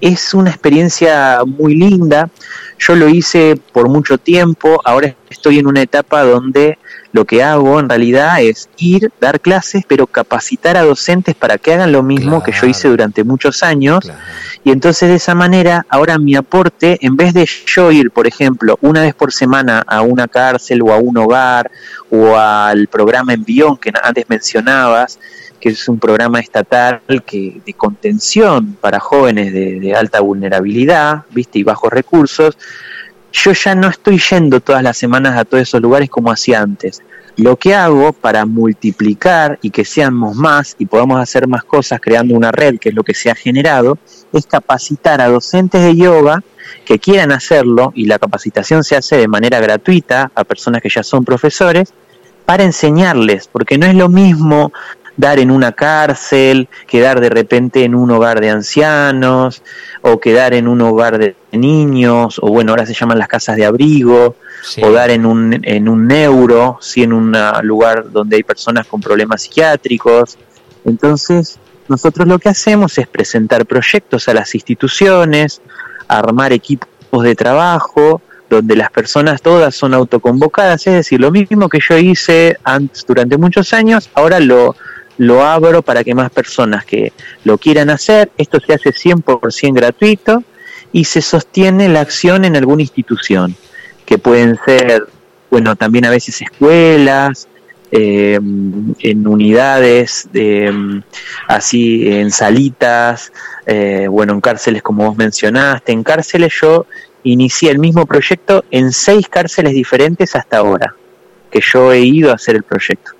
es 0.00 0.34
una 0.34 0.50
experiencia 0.50 1.40
muy 1.46 1.74
linda. 1.74 2.28
Yo 2.78 2.94
lo 2.94 3.08
hice 3.08 3.58
por 3.72 3.88
mucho 3.88 4.18
tiempo, 4.18 4.80
ahora 4.84 5.14
estoy 5.30 5.58
en 5.58 5.66
una 5.66 5.80
etapa 5.80 6.22
donde 6.22 6.78
lo 7.12 7.24
que 7.24 7.42
hago 7.42 7.80
en 7.80 7.88
realidad 7.88 8.42
es 8.42 8.68
ir, 8.76 9.10
dar 9.18 9.40
clases, 9.40 9.84
pero 9.88 10.06
capacitar 10.06 10.76
a 10.76 10.82
docentes 10.82 11.34
para 11.34 11.56
que 11.56 11.72
hagan 11.72 11.90
lo 11.90 12.02
mismo 12.02 12.42
que 12.42 12.52
yo 12.52 12.66
hice 12.66 12.88
durante 12.88 13.24
muchos 13.24 13.62
años. 13.62 14.10
Y 14.64 14.70
entonces 14.70 15.08
de 15.08 15.14
esa 15.14 15.34
manera, 15.34 15.86
ahora 15.88 16.18
mi 16.18 16.34
aporte, 16.34 16.98
en 17.00 17.16
vez 17.16 17.32
de 17.32 17.48
yo 17.66 17.90
ir, 17.90 18.10
por 18.10 18.26
ejemplo, 18.26 18.78
una 18.82 19.00
vez 19.00 19.14
por 19.14 19.32
semana 19.32 19.82
a 19.86 20.02
una 20.02 20.28
cárcel 20.28 20.82
o 20.82 20.92
a 20.92 20.98
un 20.98 21.16
hogar 21.16 21.70
o 22.10 22.36
al 22.36 22.86
programa 22.88 23.32
Envión 23.32 23.78
que 23.78 23.92
antes 24.02 24.26
mencionabas, 24.28 25.18
que 25.60 25.70
es 25.70 25.88
un 25.88 25.98
programa 25.98 26.40
estatal 26.40 27.00
que, 27.24 27.60
de 27.64 27.72
contención 27.74 28.76
para 28.80 29.00
jóvenes 29.00 29.52
de, 29.52 29.94
alta 29.94 30.20
vulnerabilidad, 30.20 31.24
viste, 31.30 31.58
y 31.58 31.62
bajos 31.62 31.92
recursos, 31.92 32.56
yo 33.32 33.52
ya 33.52 33.74
no 33.74 33.88
estoy 33.88 34.18
yendo 34.18 34.60
todas 34.60 34.82
las 34.82 34.96
semanas 34.96 35.36
a 35.36 35.44
todos 35.44 35.62
esos 35.62 35.80
lugares 35.80 36.08
como 36.08 36.30
hacía 36.30 36.60
antes. 36.60 37.02
Lo 37.36 37.56
que 37.56 37.74
hago 37.74 38.12
para 38.14 38.46
multiplicar 38.46 39.58
y 39.60 39.70
que 39.70 39.84
seamos 39.84 40.34
más 40.36 40.74
y 40.78 40.86
podamos 40.86 41.20
hacer 41.20 41.46
más 41.46 41.64
cosas 41.64 42.00
creando 42.00 42.34
una 42.34 42.50
red, 42.50 42.78
que 42.78 42.88
es 42.88 42.94
lo 42.94 43.04
que 43.04 43.12
se 43.12 43.30
ha 43.30 43.34
generado, 43.34 43.98
es 44.32 44.46
capacitar 44.46 45.20
a 45.20 45.28
docentes 45.28 45.82
de 45.82 45.96
yoga 45.96 46.42
que 46.86 46.98
quieran 46.98 47.32
hacerlo 47.32 47.92
y 47.94 48.06
la 48.06 48.18
capacitación 48.18 48.84
se 48.84 48.96
hace 48.96 49.16
de 49.16 49.28
manera 49.28 49.60
gratuita 49.60 50.30
a 50.34 50.44
personas 50.44 50.80
que 50.80 50.88
ya 50.88 51.02
son 51.02 51.24
profesores 51.24 51.92
para 52.46 52.64
enseñarles, 52.64 53.48
porque 53.48 53.76
no 53.76 53.86
es 53.86 53.94
lo 53.94 54.08
mismo 54.08 54.72
dar 55.16 55.38
en 55.38 55.50
una 55.50 55.72
cárcel, 55.72 56.68
quedar 56.86 57.20
de 57.20 57.30
repente 57.30 57.84
en 57.84 57.94
un 57.94 58.10
hogar 58.10 58.40
de 58.40 58.50
ancianos, 58.50 59.62
o 60.02 60.20
quedar 60.20 60.54
en 60.54 60.68
un 60.68 60.80
hogar 60.82 61.18
de 61.18 61.36
niños, 61.52 62.38
o 62.40 62.48
bueno, 62.48 62.72
ahora 62.72 62.86
se 62.86 62.94
llaman 62.94 63.18
las 63.18 63.28
casas 63.28 63.56
de 63.56 63.64
abrigo, 63.64 64.36
o 64.82 64.90
dar 64.90 65.10
en 65.10 65.26
un, 65.26 65.60
en 65.62 65.88
un 65.88 66.06
neuro, 66.06 66.78
si 66.80 67.02
en 67.02 67.12
un 67.12 67.36
lugar 67.62 68.10
donde 68.10 68.36
hay 68.36 68.42
personas 68.42 68.86
con 68.86 69.00
problemas 69.00 69.42
psiquiátricos. 69.42 70.36
Entonces, 70.84 71.58
nosotros 71.88 72.26
lo 72.26 72.38
que 72.38 72.48
hacemos 72.48 72.98
es 72.98 73.06
presentar 73.06 73.64
proyectos 73.66 74.28
a 74.28 74.34
las 74.34 74.54
instituciones, 74.54 75.62
armar 76.08 76.52
equipos 76.52 77.22
de 77.22 77.34
trabajo, 77.34 78.20
donde 78.48 78.76
las 78.76 78.90
personas 78.90 79.42
todas 79.42 79.74
son 79.74 79.94
autoconvocadas, 79.94 80.86
es 80.86 80.94
decir, 80.94 81.20
lo 81.20 81.30
mismo 81.30 81.68
que 81.68 81.80
yo 81.80 81.96
hice 81.96 82.56
antes 82.62 83.04
durante 83.06 83.36
muchos 83.36 83.72
años, 83.72 84.08
ahora 84.14 84.38
lo, 84.38 84.76
lo 85.18 85.44
abro 85.44 85.82
para 85.82 86.04
que 86.04 86.14
más 86.14 86.30
personas 86.30 86.84
que 86.84 87.12
lo 87.44 87.58
quieran 87.58 87.90
hacer, 87.90 88.30
esto 88.36 88.58
se 88.60 88.74
hace 88.74 88.90
100% 88.90 89.74
gratuito 89.74 90.42
y 90.92 91.04
se 91.04 91.22
sostiene 91.22 91.88
la 91.88 92.00
acción 92.00 92.44
en 92.44 92.56
alguna 92.56 92.82
institución, 92.82 93.54
que 94.04 94.18
pueden 94.18 94.58
ser, 94.64 95.06
bueno, 95.50 95.76
también 95.76 96.04
a 96.04 96.10
veces 96.10 96.40
escuelas, 96.42 97.48
eh, 97.92 98.34
en 98.34 99.26
unidades, 99.26 100.28
de, 100.32 101.02
así 101.46 102.08
en 102.08 102.30
salitas, 102.30 103.32
eh, 103.64 104.06
bueno, 104.08 104.32
en 104.34 104.40
cárceles 104.40 104.82
como 104.82 105.06
vos 105.06 105.16
mencionaste, 105.16 105.92
en 105.92 106.02
cárceles 106.02 106.52
yo 106.60 106.86
inicié 107.22 107.70
el 107.70 107.78
mismo 107.78 108.06
proyecto 108.06 108.64
en 108.70 108.92
seis 108.92 109.28
cárceles 109.28 109.72
diferentes 109.72 110.34
hasta 110.34 110.58
ahora, 110.58 110.94
que 111.50 111.60
yo 111.60 111.92
he 111.92 112.00
ido 112.00 112.30
a 112.30 112.34
hacer 112.34 112.56
el 112.56 112.62
proyecto. 112.62 113.12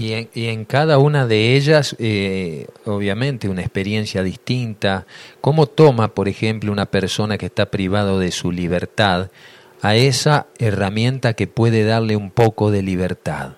Y 0.00 0.14
en, 0.14 0.30
y 0.32 0.46
en, 0.46 0.64
cada 0.64 0.96
una 0.96 1.26
de 1.26 1.56
ellas, 1.56 1.94
eh, 1.98 2.68
obviamente, 2.86 3.50
una 3.50 3.60
experiencia 3.60 4.22
distinta. 4.22 5.06
¿Cómo 5.42 5.66
toma, 5.66 6.14
por 6.14 6.26
ejemplo, 6.26 6.72
una 6.72 6.86
persona 6.86 7.36
que 7.36 7.44
está 7.44 7.66
privado 7.66 8.18
de 8.18 8.32
su 8.32 8.50
libertad 8.50 9.30
a 9.82 9.96
esa 9.96 10.46
herramienta 10.58 11.34
que 11.34 11.46
puede 11.46 11.84
darle 11.84 12.16
un 12.16 12.30
poco 12.30 12.70
de 12.70 12.82
libertad? 12.82 13.56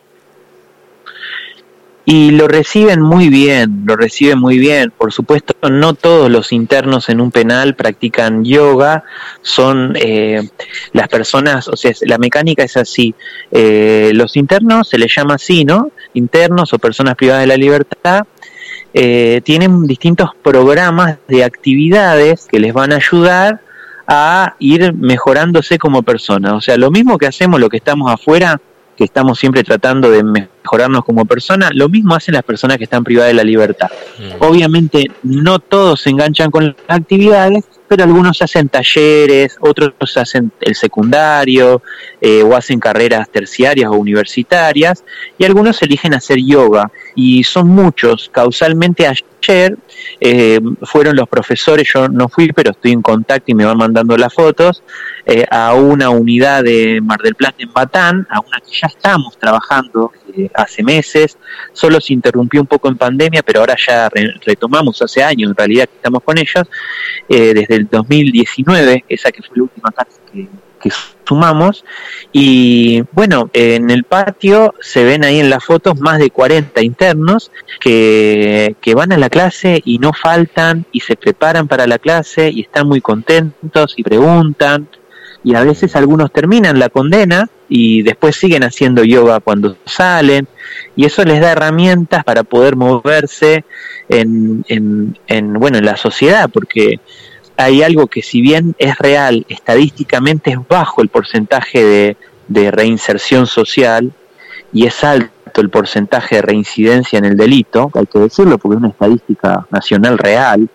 y 2.04 2.32
lo 2.32 2.48
reciben 2.48 3.00
muy 3.00 3.28
bien, 3.28 3.84
lo 3.86 3.96
reciben 3.96 4.38
muy 4.38 4.58
bien. 4.58 4.92
Por 4.96 5.12
supuesto, 5.12 5.54
no 5.70 5.94
todos 5.94 6.30
los 6.30 6.52
internos 6.52 7.08
en 7.08 7.20
un 7.20 7.30
penal 7.30 7.76
practican 7.76 8.44
yoga, 8.44 9.04
son 9.42 9.94
eh, 9.96 10.48
las 10.92 11.08
personas, 11.08 11.68
o 11.68 11.76
sea, 11.76 11.92
la 12.02 12.18
mecánica 12.18 12.64
es 12.64 12.76
así. 12.76 13.14
Eh, 13.52 14.10
los 14.14 14.36
internos 14.36 14.88
se 14.88 14.98
les 14.98 15.14
llama 15.14 15.34
así, 15.34 15.64
¿no? 15.64 15.92
Internos 16.14 16.72
o 16.72 16.78
personas 16.78 17.14
privadas 17.14 17.42
de 17.42 17.46
la 17.46 17.56
libertad. 17.56 18.22
Eh, 18.94 19.40
tienen 19.44 19.86
distintos 19.86 20.30
programas 20.42 21.18
de 21.28 21.44
actividades 21.44 22.46
que 22.46 22.60
les 22.60 22.72
van 22.72 22.92
a 22.92 22.96
ayudar 22.96 23.60
a 24.06 24.56
ir 24.58 24.92
mejorándose 24.94 25.78
como 25.78 26.02
persona. 26.02 26.54
O 26.54 26.60
sea, 26.60 26.76
lo 26.76 26.90
mismo 26.90 27.18
que 27.18 27.26
hacemos 27.26 27.60
lo 27.60 27.68
que 27.68 27.78
estamos 27.78 28.12
afuera, 28.12 28.60
que 28.96 29.04
estamos 29.04 29.38
siempre 29.38 29.62
tratando 29.62 30.10
de 30.10 30.22
mejorarnos 30.62 31.04
como 31.04 31.24
persona, 31.24 31.70
lo 31.72 31.88
mismo 31.88 32.14
hacen 32.14 32.34
las 32.34 32.42
personas 32.42 32.78
que 32.78 32.84
están 32.84 33.04
privadas 33.04 33.30
de 33.30 33.34
la 33.34 33.44
libertad. 33.44 33.90
Mm. 34.18 34.42
Obviamente 34.42 35.10
no 35.22 35.58
todos 35.58 36.00
se 36.00 36.10
enganchan 36.10 36.50
con 36.50 36.66
las 36.66 36.74
actividades, 37.00 37.64
pero 37.92 38.04
algunos 38.04 38.40
hacen 38.40 38.70
talleres, 38.70 39.58
otros 39.60 40.16
hacen 40.16 40.50
el 40.62 40.74
secundario 40.74 41.82
eh, 42.22 42.42
o 42.42 42.56
hacen 42.56 42.80
carreras 42.80 43.28
terciarias 43.28 43.90
o 43.90 43.96
universitarias 43.96 45.04
y 45.36 45.44
algunos 45.44 45.82
eligen 45.82 46.14
hacer 46.14 46.38
yoga 46.38 46.90
y 47.14 47.44
son 47.44 47.68
muchos. 47.68 48.30
Causalmente 48.32 49.06
ayer 49.06 49.76
eh, 50.20 50.58
fueron 50.84 51.16
los 51.16 51.28
profesores, 51.28 51.86
yo 51.92 52.08
no 52.08 52.28
fui, 52.28 52.50
pero 52.52 52.70
estoy 52.70 52.92
en 52.92 53.02
contacto 53.02 53.50
y 53.50 53.54
me 53.54 53.64
van 53.64 53.76
mandando 53.76 54.16
las 54.16 54.32
fotos, 54.32 54.82
eh, 55.26 55.44
a 55.50 55.74
una 55.74 56.10
unidad 56.10 56.64
de 56.64 57.00
Mar 57.02 57.20
del 57.20 57.34
Plata 57.34 57.56
en 57.58 57.72
Batán, 57.72 58.26
a 58.30 58.40
una 58.40 58.60
que 58.60 58.72
ya 58.72 58.86
estamos 58.86 59.36
trabajando 59.36 60.12
eh, 60.36 60.50
hace 60.54 60.82
meses, 60.82 61.36
solo 61.72 62.00
se 62.00 62.12
interrumpió 62.12 62.60
un 62.60 62.66
poco 62.66 62.88
en 62.88 62.96
pandemia, 62.96 63.42
pero 63.42 63.60
ahora 63.60 63.76
ya 63.76 64.08
retomamos 64.44 65.00
hace 65.02 65.22
años, 65.22 65.50
en 65.50 65.56
realidad 65.56 65.88
que 65.88 65.96
estamos 65.96 66.22
con 66.22 66.38
ellos, 66.38 66.64
eh, 67.28 67.54
desde 67.54 67.76
el 67.76 67.88
2019, 67.88 69.04
esa 69.08 69.30
que 69.30 69.42
fue 69.42 69.56
la 69.56 69.62
última 69.64 69.90
clase 69.90 70.20
que, 70.32 70.48
que 70.80 70.90
sumamos, 71.26 71.84
y 72.32 73.02
bueno, 73.12 73.50
en 73.52 73.90
el 73.90 74.04
patio 74.04 74.74
se 74.80 75.04
ven 75.04 75.24
ahí 75.24 75.40
en 75.40 75.50
las 75.50 75.64
fotos 75.64 76.00
más 76.00 76.18
de 76.18 76.30
40 76.30 76.82
internos 76.82 77.50
que, 77.80 78.76
que 78.80 78.94
van 78.94 79.12
a 79.12 79.18
la 79.18 79.30
clase 79.30 79.80
y 79.84 79.98
no 79.98 80.12
faltan 80.12 80.84
y 80.92 81.00
se 81.00 81.16
preparan 81.16 81.68
para 81.68 81.86
la 81.86 81.98
clase 81.98 82.50
y 82.50 82.62
están 82.62 82.88
muy 82.88 83.00
contentos 83.00 83.94
y 83.96 84.02
preguntan 84.02 84.88
y 85.44 85.54
a 85.54 85.62
veces 85.62 85.96
algunos 85.96 86.32
terminan 86.32 86.78
la 86.78 86.88
condena 86.88 87.48
y 87.68 88.02
después 88.02 88.36
siguen 88.36 88.62
haciendo 88.64 89.02
yoga 89.04 89.40
cuando 89.40 89.76
salen 89.84 90.46
y 90.94 91.04
eso 91.04 91.24
les 91.24 91.40
da 91.40 91.52
herramientas 91.52 92.24
para 92.24 92.44
poder 92.44 92.76
moverse 92.76 93.64
en, 94.08 94.64
en, 94.68 95.52
bueno 95.54 95.78
en 95.78 95.86
la 95.86 95.96
sociedad 95.96 96.50
porque 96.52 97.00
hay 97.56 97.82
algo 97.82 98.06
que 98.06 98.22
si 98.22 98.40
bien 98.40 98.74
es 98.78 98.96
real 98.98 99.44
estadísticamente 99.48 100.50
es 100.50 100.58
bajo 100.68 101.02
el 101.02 101.08
porcentaje 101.08 101.84
de, 101.84 102.16
de 102.48 102.70
reinserción 102.70 103.46
social 103.46 104.12
y 104.72 104.86
es 104.86 105.04
alto 105.04 105.32
el 105.60 105.70
porcentaje 105.70 106.36
de 106.36 106.42
reincidencia 106.42 107.18
en 107.18 107.26
el 107.26 107.36
delito, 107.36 107.90
hay 107.94 108.06
que 108.06 108.18
decirlo 108.18 108.58
porque 108.58 108.76
es 108.76 108.78
una 108.78 108.88
estadística 108.88 109.66
nacional 109.70 110.16
real, 110.18 110.68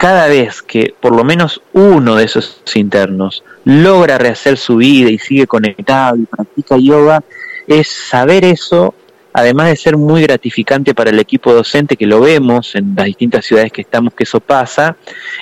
cada 0.00 0.28
vez 0.28 0.62
que 0.62 0.94
por 0.98 1.14
lo 1.14 1.24
menos 1.24 1.60
uno 1.74 2.16
de 2.16 2.24
esos 2.24 2.62
internos 2.74 3.44
logra 3.64 4.16
rehacer 4.16 4.56
su 4.56 4.76
vida 4.76 5.10
y 5.10 5.18
sigue 5.18 5.46
conectado 5.46 6.16
y 6.16 6.24
practica 6.24 6.78
yoga, 6.78 7.22
es 7.66 7.88
saber 7.88 8.46
eso, 8.46 8.94
además 9.34 9.68
de 9.68 9.76
ser 9.76 9.98
muy 9.98 10.22
gratificante 10.22 10.94
para 10.94 11.10
el 11.10 11.18
equipo 11.18 11.52
docente, 11.52 11.98
que 11.98 12.06
lo 12.06 12.18
vemos 12.18 12.74
en 12.76 12.94
las 12.96 13.04
distintas 13.04 13.44
ciudades 13.44 13.72
que 13.72 13.82
estamos, 13.82 14.14
que 14.14 14.24
eso 14.24 14.40
pasa, 14.40 14.96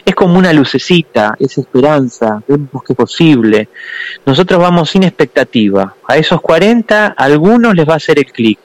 es 0.05 0.17
como 0.17 0.37
una 0.37 0.53
lucecita, 0.53 1.37
es 1.39 1.57
esperanza, 1.57 2.43
vemos 2.49 2.83
que 2.83 2.95
es 2.95 2.97
posible. 2.97 3.69
Nosotros 4.27 4.59
vamos 4.59 4.91
sin 4.91 5.05
expectativa. 5.05 5.95
A 6.09 6.17
esos 6.17 6.41
40, 6.41 7.07
a 7.07 7.13
algunos 7.17 7.77
les 7.77 7.89
va 7.89 7.93
a 7.93 7.99
hacer 7.99 8.19
el 8.19 8.27
clic. 8.27 8.59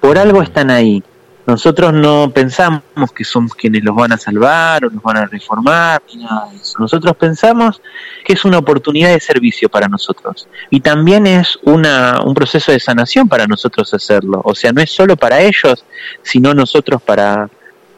Por 0.00 0.16
algo 0.16 0.40
están 0.40 0.70
ahí. 0.70 1.02
Nosotros 1.48 1.94
no 1.94 2.30
pensamos 2.30 2.82
que 3.14 3.24
somos 3.24 3.54
quienes 3.54 3.82
los 3.82 3.96
van 3.96 4.12
a 4.12 4.18
salvar 4.18 4.84
o 4.84 4.90
nos 4.90 5.02
van 5.02 5.16
a 5.16 5.24
reformar, 5.24 6.02
ni 6.12 6.22
nada 6.22 6.50
de 6.50 6.56
eso. 6.58 6.78
Nosotros 6.78 7.16
pensamos 7.16 7.80
que 8.22 8.34
es 8.34 8.44
una 8.44 8.58
oportunidad 8.58 9.14
de 9.14 9.18
servicio 9.18 9.70
para 9.70 9.88
nosotros. 9.88 10.46
Y 10.68 10.80
también 10.80 11.26
es 11.26 11.58
una, 11.62 12.20
un 12.22 12.34
proceso 12.34 12.70
de 12.70 12.78
sanación 12.78 13.30
para 13.30 13.46
nosotros 13.46 13.94
hacerlo. 13.94 14.42
O 14.44 14.54
sea, 14.54 14.72
no 14.72 14.82
es 14.82 14.90
solo 14.90 15.16
para 15.16 15.40
ellos, 15.40 15.86
sino 16.20 16.52
nosotros 16.52 17.00
para, 17.00 17.48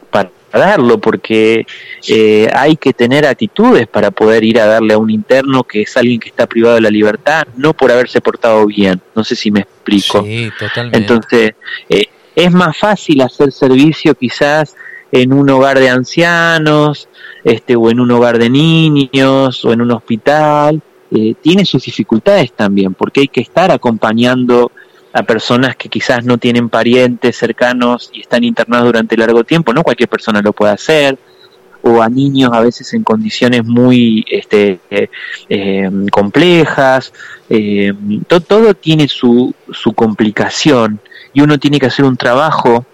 para 0.09 0.31
darlo, 0.53 1.01
porque 1.01 1.67
eh, 2.07 2.49
hay 2.55 2.77
que 2.77 2.93
tener 2.93 3.25
actitudes 3.25 3.85
para 3.85 4.11
poder 4.11 4.45
ir 4.45 4.61
a 4.61 4.65
darle 4.65 4.93
a 4.93 4.97
un 4.97 5.09
interno 5.09 5.65
que 5.65 5.81
es 5.81 5.97
alguien 5.97 6.21
que 6.21 6.29
está 6.29 6.47
privado 6.47 6.75
de 6.75 6.81
la 6.81 6.89
libertad, 6.89 7.45
no 7.57 7.73
por 7.73 7.91
haberse 7.91 8.21
portado 8.21 8.65
bien. 8.65 9.01
No 9.13 9.25
sé 9.25 9.35
si 9.35 9.51
me 9.51 9.59
explico. 9.59 10.23
Sí, 10.23 10.49
totalmente. 10.57 10.97
Entonces, 10.97 11.51
eh, 11.89 12.07
es 12.35 12.51
más 12.51 12.77
fácil 12.77 13.21
hacer 13.21 13.51
servicio 13.51 14.15
quizás 14.15 14.75
en 15.11 15.33
un 15.33 15.49
hogar 15.49 15.79
de 15.79 15.89
ancianos, 15.89 17.09
este, 17.43 17.75
o 17.75 17.89
en 17.89 17.99
un 17.99 18.11
hogar 18.11 18.37
de 18.37 18.49
niños, 18.49 19.65
o 19.65 19.73
en 19.73 19.81
un 19.81 19.91
hospital. 19.91 20.81
Eh, 21.11 21.35
tiene 21.41 21.65
sus 21.65 21.83
dificultades 21.83 22.53
también, 22.53 22.93
porque 22.93 23.21
hay 23.21 23.27
que 23.27 23.41
estar 23.41 23.71
acompañando 23.71 24.71
a 25.13 25.23
personas 25.23 25.75
que 25.75 25.89
quizás 25.89 26.23
no 26.23 26.37
tienen 26.37 26.69
parientes 26.69 27.35
cercanos 27.35 28.09
y 28.13 28.21
están 28.21 28.45
internados 28.45 28.85
durante 28.85 29.17
largo 29.17 29.43
tiempo, 29.43 29.73
no 29.73 29.83
cualquier 29.83 30.07
persona 30.07 30.41
lo 30.41 30.53
puede 30.53 30.71
hacer, 30.71 31.17
o 31.81 32.01
a 32.01 32.09
niños 32.09 32.51
a 32.53 32.61
veces 32.61 32.93
en 32.93 33.03
condiciones 33.03 33.65
muy 33.65 34.23
este, 34.29 34.79
eh, 34.89 35.09
eh, 35.49 35.89
complejas, 36.11 37.13
todo 38.47 38.73
tiene 38.73 39.07
su, 39.07 39.53
su 39.71 39.93
complicación 39.93 40.99
y 41.33 41.41
uno 41.41 41.57
tiene 41.57 41.79
que 41.79 41.87
hacer 41.87 42.05
un 42.05 42.17
trabajo 42.17 42.85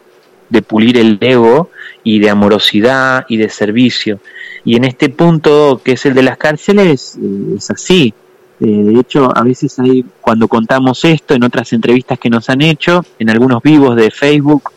de 0.50 0.62
pulir 0.62 0.97
el 0.97 1.17
ego 1.21 1.69
y 2.04 2.19
de 2.19 2.30
amorosidad 2.30 3.26
y 3.28 3.38
de 3.38 3.50
servicio. 3.50 4.19
Y 4.63 4.76
en 4.76 4.86
este 4.86 5.10
punto 5.10 5.82
que 5.84 5.93
es 5.93 6.06
el 6.06 6.13
de 6.13 6.23
las 6.23 6.38
cárceles 6.38 7.17
eh, 7.21 7.56
es 7.58 7.69
así. 7.71 8.13
Eh, 8.60 8.65
de 8.65 9.00
hecho, 9.00 9.32
a 9.36 9.43
veces 9.43 9.78
hay, 9.80 10.04
cuando 10.19 10.47
contamos 10.47 11.06
esto 11.06 11.36
en 11.36 11.43
otras 11.43 11.71
entrevistas 11.73 12.17
que 12.17 12.30
nos 12.30 12.50
han 12.50 12.62
hecho, 12.62 13.06
en 13.19 13.30
algunos 13.30 13.62
vivos 13.62 13.95
de 13.95 14.10
Facebook, 14.10 14.71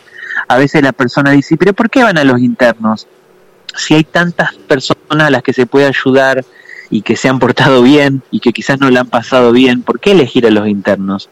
a 0.48 0.58
veces 0.58 0.82
la 0.82 0.92
persona 0.92 1.30
dice, 1.30 1.56
pero 1.56 1.72
¿por 1.72 1.88
qué 1.88 2.02
van 2.02 2.18
a 2.18 2.24
los 2.24 2.40
internos? 2.40 3.06
Si 3.76 3.94
hay 3.94 4.04
tantas 4.04 4.54
personas 4.54 5.26
a 5.26 5.30
las 5.30 5.42
que 5.42 5.52
se 5.52 5.66
puede 5.66 5.86
ayudar 5.86 6.44
y 6.90 7.02
que 7.02 7.16
se 7.16 7.28
han 7.28 7.38
portado 7.38 7.82
bien 7.82 8.22
y 8.30 8.40
que 8.40 8.52
quizás 8.52 8.80
no 8.80 8.90
le 8.90 8.98
han 8.98 9.08
pasado 9.08 9.52
bien, 9.52 9.82
¿por 9.82 10.00
qué 10.00 10.12
elegir 10.12 10.46
a 10.46 10.50
los 10.50 10.68
internos? 10.68 11.30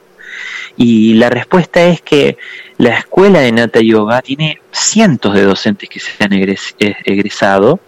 Y 0.77 1.15
la 1.15 1.31
respuesta 1.31 1.83
es 1.83 2.01
que 2.01 2.39
la 2.77 2.99
escuela 2.99 3.41
de 3.41 3.51
Nata 3.51 3.81
Yoga 3.81 4.23
tiene 4.23 4.61
cientos 4.71 5.35
de 5.35 5.43
docentes 5.43 5.89
que 5.89 5.99
se 5.99 6.13
han 6.23 6.33
eh, 6.33 6.57
egresado 7.05 7.81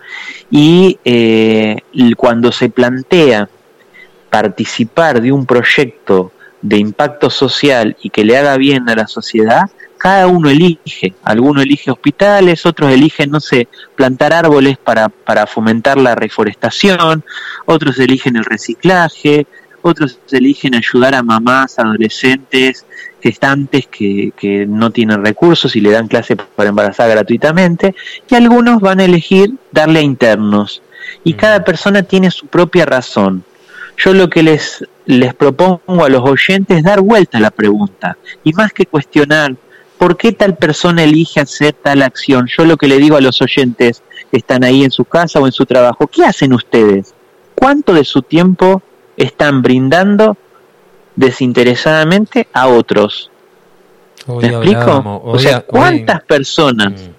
y 0.51 0.99
eh, 1.05 1.77
cuando 2.17 2.51
se 2.51 2.69
plantea 2.69 3.49
participar 4.31 5.21
de 5.21 5.31
un 5.31 5.47
proyecto 5.47 6.33
de 6.63 6.79
impacto 6.79 7.31
social 7.31 7.97
y 8.03 8.11
que 8.11 8.25
le 8.25 8.37
haga 8.37 8.57
bien 8.57 8.89
a 8.89 8.97
la 8.97 9.07
sociedad, 9.07 9.71
cada 10.01 10.27
uno 10.27 10.49
elige. 10.49 11.13
Algunos 11.23 11.63
elige 11.63 11.91
hospitales, 11.91 12.65
otros 12.65 12.91
eligen, 12.91 13.31
no 13.31 13.39
sé, 13.39 13.69
plantar 13.95 14.33
árboles 14.33 14.79
para, 14.79 15.11
para 15.11 15.47
fomentar 15.47 15.99
la 15.99 16.15
reforestación, 16.15 17.23
otros 17.67 17.99
eligen 17.99 18.37
el 18.37 18.47
reciclaje, 18.47 19.47
otros 19.83 20.19
eligen 20.33 20.75
ayudar 20.75 21.15
a 21.15 21.23
mamás, 21.23 21.79
adolescentes, 21.79 22.87
gestantes 23.23 23.89
que, 23.89 24.33
que 24.35 24.65
no 24.67 24.91
tienen 24.91 25.23
recursos 25.23 25.77
y 25.77 25.83
le 25.83 25.91
dan 25.91 26.09
clase 26.09 26.35
para 26.35 26.71
embarazar 26.71 27.11
gratuitamente, 27.11 27.95
y 28.29 28.35
algunos 28.35 28.81
van 28.81 29.01
a 29.01 29.05
elegir 29.05 29.53
darle 29.71 29.99
a 29.99 30.03
internos. 30.03 30.83
Y 31.25 31.35
cada 31.35 31.61
mm. 31.61 31.65
persona 31.65 32.03
tiene 32.05 32.31
su 32.31 32.47
propia 32.47 32.87
razón. 32.87 33.45
Yo 33.99 34.15
lo 34.15 34.31
que 34.31 34.43
les, 34.43 34.83
les 35.05 35.35
propongo 35.35 36.07
a 36.07 36.09
los 36.09 36.23
oyentes 36.23 36.79
es 36.79 36.85
dar 36.85 37.03
vuelta 37.03 37.37
a 37.37 37.43
la 37.43 37.51
pregunta, 37.51 38.17
y 38.43 38.55
más 38.55 38.73
que 38.73 38.87
cuestionar 38.87 39.55
por 40.01 40.17
qué 40.17 40.33
tal 40.33 40.57
persona 40.57 41.05
elige 41.05 41.41
hacer 41.41 41.75
tal 41.75 42.01
acción, 42.01 42.47
yo 42.47 42.65
lo 42.65 42.79
que 42.79 42.89
le 42.89 42.97
digo 42.97 43.19
a 43.19 43.21
los 43.21 43.43
oyentes 43.43 44.03
que 44.31 44.39
están 44.39 44.65
ahí 44.65 44.83
en 44.83 44.91
su 44.91 45.05
casa 45.05 45.41
o 45.41 45.47
en 45.47 45.53
su 45.53 45.67
trabajo, 45.67 46.07
¿qué 46.07 46.25
hacen 46.25 46.55
ustedes? 46.55 47.13
¿Cuánto 47.55 47.93
de 47.93 48.05
su 48.05 48.23
tiempo 48.23 48.83
están 49.19 49.61
brindando 49.61 50.39
desinteresadamente 51.15 52.49
a 52.55 52.69
otros. 52.69 53.31
¿Me 54.27 54.49
explico? 54.49 55.21
o 55.23 55.39
sea, 55.39 55.61
¿cuántas 55.61 56.23
personas? 56.23 57.11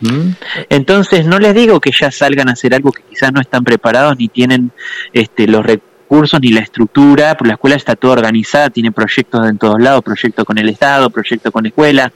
Mm. 0.00 0.12
¿Mm? 0.12 0.36
Entonces, 0.68 1.24
no 1.24 1.38
les 1.38 1.54
digo 1.54 1.80
que 1.80 1.92
ya 1.92 2.10
salgan 2.10 2.48
a 2.48 2.52
hacer 2.52 2.74
algo 2.74 2.90
que 2.90 3.02
quizás 3.02 3.32
no 3.32 3.40
están 3.40 3.62
preparados 3.62 4.18
ni 4.18 4.26
tienen 4.26 4.72
este, 5.12 5.46
los 5.46 5.64
recursos 5.64 5.91
ni 6.40 6.50
la 6.50 6.60
estructura, 6.60 7.36
porque 7.36 7.48
la 7.48 7.54
escuela 7.54 7.76
está 7.76 7.96
toda 7.96 8.14
organizada, 8.14 8.70
tiene 8.70 8.92
proyectos 8.92 9.48
en 9.48 9.58
todos 9.58 9.80
lados, 9.80 10.02
proyectos 10.02 10.44
con 10.44 10.58
el 10.58 10.68
Estado, 10.68 11.08
proyectos 11.10 11.50
con 11.52 11.66
escuela, 11.66 12.12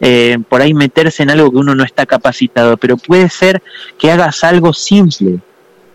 eh, 0.00 0.38
por 0.48 0.60
ahí 0.60 0.74
meterse 0.74 1.22
en 1.22 1.30
algo 1.30 1.50
que 1.50 1.58
uno 1.58 1.74
no 1.74 1.84
está 1.84 2.06
capacitado, 2.06 2.76
pero 2.76 2.96
puede 2.96 3.28
ser 3.28 3.62
que 3.98 4.10
hagas 4.10 4.42
algo 4.42 4.72
simple, 4.72 5.38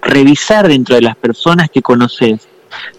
revisar 0.01 0.67
dentro 0.67 0.95
de 0.95 1.01
las 1.01 1.15
personas 1.15 1.69
que 1.69 1.81
conoces 1.81 2.47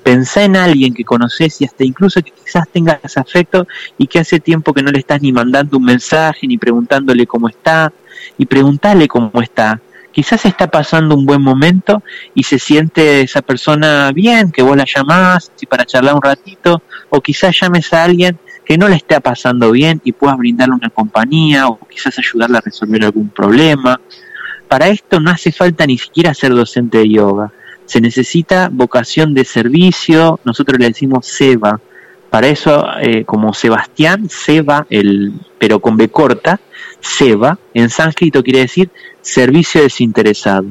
Pensá 0.02 0.44
en 0.44 0.56
alguien 0.56 0.94
que 0.94 1.04
conoces 1.04 1.60
y 1.60 1.64
hasta 1.64 1.84
incluso 1.84 2.20
que 2.22 2.30
quizás 2.30 2.68
tengas 2.68 3.16
afecto 3.16 3.66
y 3.96 4.06
que 4.06 4.18
hace 4.18 4.40
tiempo 4.40 4.74
que 4.74 4.82
no 4.82 4.90
le 4.90 4.98
estás 4.98 5.22
ni 5.22 5.32
mandando 5.32 5.78
un 5.78 5.84
mensaje 5.84 6.46
ni 6.46 6.58
preguntándole 6.58 7.26
cómo 7.26 7.48
está 7.48 7.92
y 8.36 8.46
preguntale 8.46 9.08
cómo 9.08 9.30
está. 9.40 9.80
Quizás 10.12 10.44
está 10.44 10.66
pasando 10.68 11.14
un 11.14 11.26
buen 11.26 11.42
momento 11.42 12.02
y 12.34 12.42
se 12.44 12.58
siente 12.58 13.22
esa 13.22 13.42
persona 13.42 14.12
bien, 14.12 14.52
que 14.52 14.62
vos 14.62 14.76
la 14.76 14.84
llamás 14.84 15.50
y 15.60 15.66
para 15.66 15.84
charlar 15.84 16.14
un 16.14 16.22
ratito, 16.22 16.82
o 17.10 17.20
quizás 17.20 17.58
llames 17.60 17.92
a 17.92 18.04
alguien 18.04 18.38
que 18.64 18.78
no 18.78 18.88
le 18.88 18.96
esté 18.96 19.20
pasando 19.20 19.72
bien 19.72 20.00
y 20.04 20.12
puedas 20.12 20.36
brindarle 20.36 20.74
una 20.74 20.90
compañía 20.90 21.66
o 21.66 21.78
quizás 21.88 22.18
ayudarle 22.18 22.58
a 22.58 22.60
resolver 22.60 23.04
algún 23.04 23.30
problema. 23.30 24.00
Para 24.68 24.88
esto 24.88 25.18
no 25.18 25.30
hace 25.30 25.50
falta 25.50 25.86
ni 25.86 25.98
siquiera 25.98 26.32
ser 26.34 26.54
docente 26.54 26.98
de 26.98 27.08
yoga 27.08 27.52
se 27.92 28.00
necesita 28.00 28.70
vocación 28.72 29.34
de 29.34 29.44
servicio, 29.44 30.40
nosotros 30.44 30.78
le 30.78 30.86
decimos 30.86 31.26
Seba. 31.26 31.80
Para 32.30 32.46
eso, 32.46 32.86
eh, 33.02 33.24
como 33.24 33.52
Sebastián, 33.52 34.30
Seba, 34.30 34.86
el, 34.88 35.34
pero 35.58 35.80
con 35.80 35.98
B 35.98 36.08
corta, 36.08 36.58
Seba, 37.02 37.58
en 37.74 37.90
sánscrito 37.90 38.42
quiere 38.42 38.60
decir 38.60 38.88
servicio 39.20 39.82
desinteresado. 39.82 40.66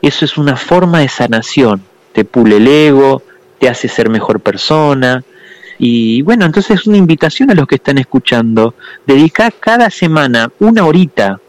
Eso 0.00 0.24
es 0.24 0.38
una 0.38 0.56
forma 0.56 1.00
de 1.00 1.08
sanación, 1.08 1.82
te 2.12 2.24
pule 2.24 2.56
el 2.56 2.68
ego, 2.68 3.22
te 3.58 3.68
hace 3.68 3.88
ser 3.88 4.08
mejor 4.08 4.40
persona. 4.40 5.24
Y 5.78 6.22
bueno, 6.22 6.46
entonces 6.46 6.80
es 6.80 6.86
una 6.86 6.96
invitación 6.96 7.50
a 7.50 7.54
los 7.54 7.66
que 7.66 7.74
están 7.74 7.98
escuchando. 7.98 8.74
Dedicar 9.06 9.52
cada 9.58 9.90
semana 9.90 10.50
una 10.60 10.86
horita 10.86 11.40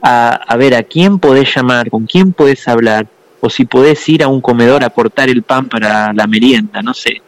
a, 0.00 0.28
a 0.28 0.56
ver 0.56 0.74
a 0.74 0.82
quién 0.84 1.18
podés 1.18 1.54
llamar, 1.54 1.90
con 1.90 2.06
quién 2.06 2.32
podés 2.32 2.66
hablar, 2.68 3.06
o 3.40 3.50
si 3.50 3.64
podés 3.64 4.08
ir 4.08 4.22
a 4.22 4.28
un 4.28 4.40
comedor 4.40 4.84
a 4.84 4.90
cortar 4.90 5.28
el 5.28 5.42
pan 5.42 5.68
para 5.68 6.12
la 6.12 6.26
merienda, 6.26 6.82
no 6.82 6.94
sé. 6.94 7.20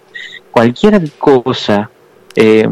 Cualquier 0.50 1.10
cosa 1.12 1.90
eh, 2.34 2.68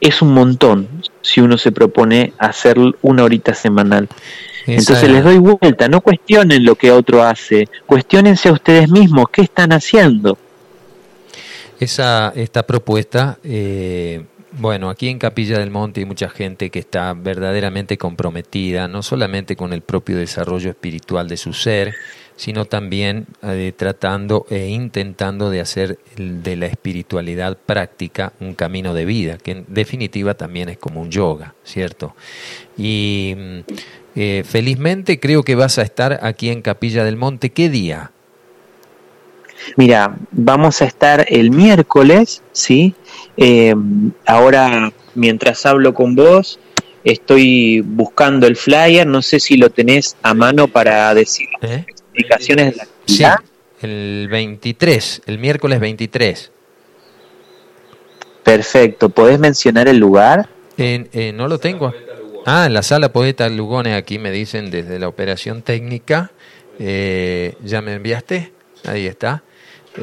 es 0.00 0.22
un 0.22 0.34
montón 0.34 0.88
si 1.22 1.40
uno 1.40 1.58
se 1.58 1.72
propone 1.72 2.32
hacer 2.38 2.76
una 3.02 3.24
horita 3.24 3.54
semanal. 3.54 4.08
Entonces 4.66 5.08
les 5.08 5.22
doy 5.22 5.38
vuelta, 5.38 5.88
no 5.88 6.00
cuestionen 6.00 6.64
lo 6.64 6.74
que 6.74 6.90
otro 6.90 7.22
hace, 7.22 7.68
cuestionense 7.86 8.48
a 8.48 8.52
ustedes 8.52 8.90
mismos, 8.90 9.26
¿qué 9.32 9.42
están 9.42 9.72
haciendo? 9.72 10.36
Esa, 11.78 12.32
esta 12.34 12.64
propuesta, 12.64 13.38
eh, 13.44 14.24
bueno, 14.58 14.90
aquí 14.90 15.08
en 15.08 15.18
Capilla 15.18 15.58
del 15.58 15.70
Monte 15.70 16.00
hay 16.00 16.06
mucha 16.06 16.28
gente 16.28 16.70
que 16.70 16.78
está 16.78 17.12
verdaderamente 17.14 17.98
comprometida, 17.98 18.88
no 18.88 19.02
solamente 19.02 19.56
con 19.56 19.72
el 19.72 19.82
propio 19.82 20.16
desarrollo 20.16 20.70
espiritual 20.70 21.28
de 21.28 21.36
su 21.36 21.52
ser, 21.52 21.94
sino 22.36 22.64
también 22.64 23.26
eh, 23.42 23.72
tratando 23.76 24.46
e 24.50 24.68
intentando 24.68 25.50
de 25.50 25.60
hacer 25.60 25.98
de 26.16 26.56
la 26.56 26.66
espiritualidad 26.66 27.56
práctica 27.56 28.32
un 28.40 28.54
camino 28.54 28.94
de 28.94 29.04
vida, 29.04 29.38
que 29.38 29.52
en 29.52 29.64
definitiva 29.68 30.34
también 30.34 30.68
es 30.68 30.78
como 30.78 31.00
un 31.00 31.10
yoga, 31.10 31.54
¿cierto? 31.64 32.14
Y 32.76 33.34
mm, 33.36 33.58
eh, 34.16 34.42
felizmente 34.46 35.20
creo 35.20 35.42
que 35.42 35.54
vas 35.54 35.78
a 35.78 35.82
estar 35.82 36.20
aquí 36.22 36.50
en 36.50 36.62
Capilla 36.62 37.04
del 37.04 37.16
Monte. 37.16 37.50
¿Qué 37.50 37.68
día? 37.68 38.12
Mira, 39.76 40.16
vamos 40.30 40.80
a 40.82 40.84
estar 40.84 41.26
el 41.28 41.50
miércoles, 41.50 42.42
¿sí? 42.52 42.94
Eh, 43.36 43.74
ahora, 44.24 44.92
mientras 45.14 45.66
hablo 45.66 45.92
con 45.94 46.14
vos, 46.14 46.60
estoy 47.04 47.80
buscando 47.80 48.46
el 48.46 48.56
flyer, 48.56 49.06
no 49.06 49.22
sé 49.22 49.40
si 49.40 49.56
lo 49.56 49.70
tenés 49.70 50.16
a 50.22 50.34
mano 50.34 50.68
para 50.68 51.12
decir 51.14 51.48
explicaciones 51.62 52.70
de 52.70 52.76
la 52.76 52.82
actividad. 52.84 53.36
Sí, 53.40 53.86
el 53.86 54.28
23, 54.30 55.22
el 55.26 55.38
miércoles 55.38 55.80
23. 55.80 56.52
Perfecto, 58.42 59.08
¿podés 59.08 59.38
mencionar 59.38 59.88
el 59.88 59.98
lugar? 59.98 60.48
Eh, 60.78 61.32
no 61.34 61.48
lo 61.48 61.58
tengo. 61.58 61.92
Ah, 62.44 62.66
en 62.66 62.74
la 62.74 62.82
sala 62.82 63.12
Poeta 63.12 63.48
Lugones, 63.48 63.96
aquí 63.96 64.20
me 64.20 64.30
dicen 64.30 64.70
desde 64.70 65.00
la 65.00 65.08
operación 65.08 65.62
técnica. 65.62 66.30
Eh, 66.78 67.56
¿Ya 67.64 67.82
me 67.82 67.94
enviaste? 67.94 68.52
Ahí 68.84 69.06
está. 69.06 69.42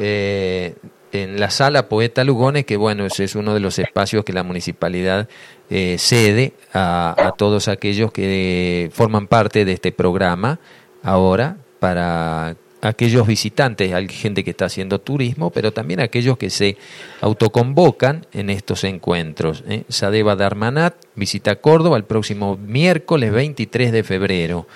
Eh, 0.00 0.74
en 1.12 1.38
la 1.38 1.50
sala 1.50 1.88
Poeta 1.88 2.24
Lugones, 2.24 2.64
que 2.64 2.76
bueno, 2.76 3.06
ese 3.06 3.24
es 3.24 3.36
uno 3.36 3.54
de 3.54 3.60
los 3.60 3.78
espacios 3.78 4.24
que 4.24 4.32
la 4.32 4.42
municipalidad 4.42 5.28
cede 5.68 6.54
a, 6.72 7.14
a, 7.16 7.32
todos 7.32 7.68
aquellos 7.68 8.10
que 8.10 8.90
forman 8.92 9.28
parte 9.28 9.64
de 9.64 9.72
este 9.72 9.92
programa 9.92 10.58
ahora, 11.04 11.56
para 11.78 12.56
aquellos 12.84 13.26
visitantes, 13.26 13.92
hay 13.92 14.08
gente 14.08 14.44
que 14.44 14.50
está 14.50 14.66
haciendo 14.66 15.00
turismo, 15.00 15.50
pero 15.50 15.72
también 15.72 16.00
aquellos 16.00 16.36
que 16.36 16.50
se 16.50 16.76
autoconvocan 17.20 18.26
en 18.32 18.50
estos 18.50 18.84
encuentros. 18.84 19.64
¿eh? 19.68 19.84
Sadeva 19.88 20.36
Darmanat 20.36 20.94
visita 21.14 21.56
Córdoba 21.56 21.96
el 21.96 22.04
próximo 22.04 22.56
miércoles 22.56 23.32
23 23.32 23.90
de 23.92 24.02
febrero. 24.02 24.66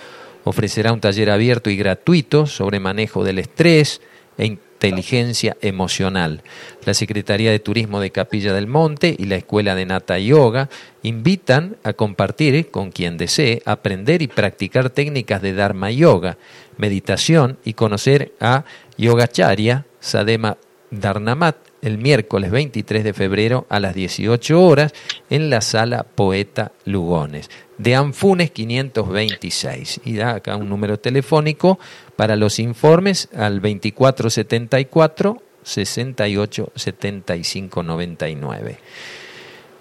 Ofrecerá 0.45 0.93
un 0.93 1.01
taller 1.01 1.31
abierto 1.31 1.69
y 1.69 1.77
gratuito 1.77 2.47
sobre 2.47 2.81
manejo 2.81 3.25
del 3.25 3.39
estrés 3.39 4.01
e 4.39 4.47
inteligencia 4.79 5.57
emocional. 5.61 6.43
La 6.85 6.95
Secretaría 6.95 7.51
de 7.51 7.59
Turismo 7.59 8.01
de 8.01 8.11
Capilla 8.11 8.53
del 8.53 8.69
Monte 8.69 9.15
y 9.19 9.25
la 9.25 9.37
Escuela 9.37 9.75
de 9.75 9.87
Nata 9.87 10.19
Yoga 10.19 10.69
invitan 11.03 11.77
a 11.83 11.95
compartir 11.95 12.71
con 12.71 12.93
quien 12.93 13.17
desee 13.17 13.61
aprender 13.65 14.23
y 14.23 14.29
practicar 14.29 14.91
técnicas 14.91 15.43
de 15.43 15.53
Dharma 15.53 15.91
Yoga 15.91 16.39
meditación 16.77 17.59
y 17.65 17.75
conocer 17.75 18.33
a 18.41 18.65
Yogacharya 18.97 19.85
Sadema 20.01 20.57
Darnamat 20.91 21.57
el 21.83 21.99
miércoles 21.99 22.51
23 22.51 23.05
de 23.05 23.13
febrero 23.13 23.67
a 23.69 23.81
las 23.81 23.95
18 23.95 24.61
horas 24.61 24.93
en 25.31 25.51
la 25.51 25.61
sala 25.61 26.05
Poeta 26.05 26.73
Lugones 26.85 27.51
de 27.79 27.95
Anfunes 27.95 28.51
526 28.51 30.01
y 30.05 30.17
da 30.17 30.35
acá 30.35 30.57
un 30.57 30.69
número 30.69 30.99
telefónico 30.99 31.79
para 32.17 32.37
los 32.37 32.59
informes 32.59 33.29
al 33.35 33.61
2474 33.61 35.43
68 35.63 36.73
75 36.75 37.83
99. 37.83 38.79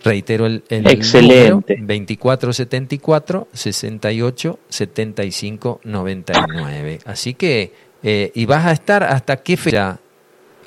Reitero 0.04 0.46
el, 0.46 0.64
el 0.70 0.88
Excelente. 0.88 1.76
2474 1.80 3.48
68 3.52 4.60
75 4.70 5.82
99. 5.84 7.00
Así 7.06 7.34
que, 7.34 7.74
eh, 8.04 8.32
¿y 8.36 8.46
vas 8.46 8.68
a 8.68 8.72
estar 8.74 9.04
hasta 9.04 9.38
qué 9.38 9.58
fecha 9.58 10.00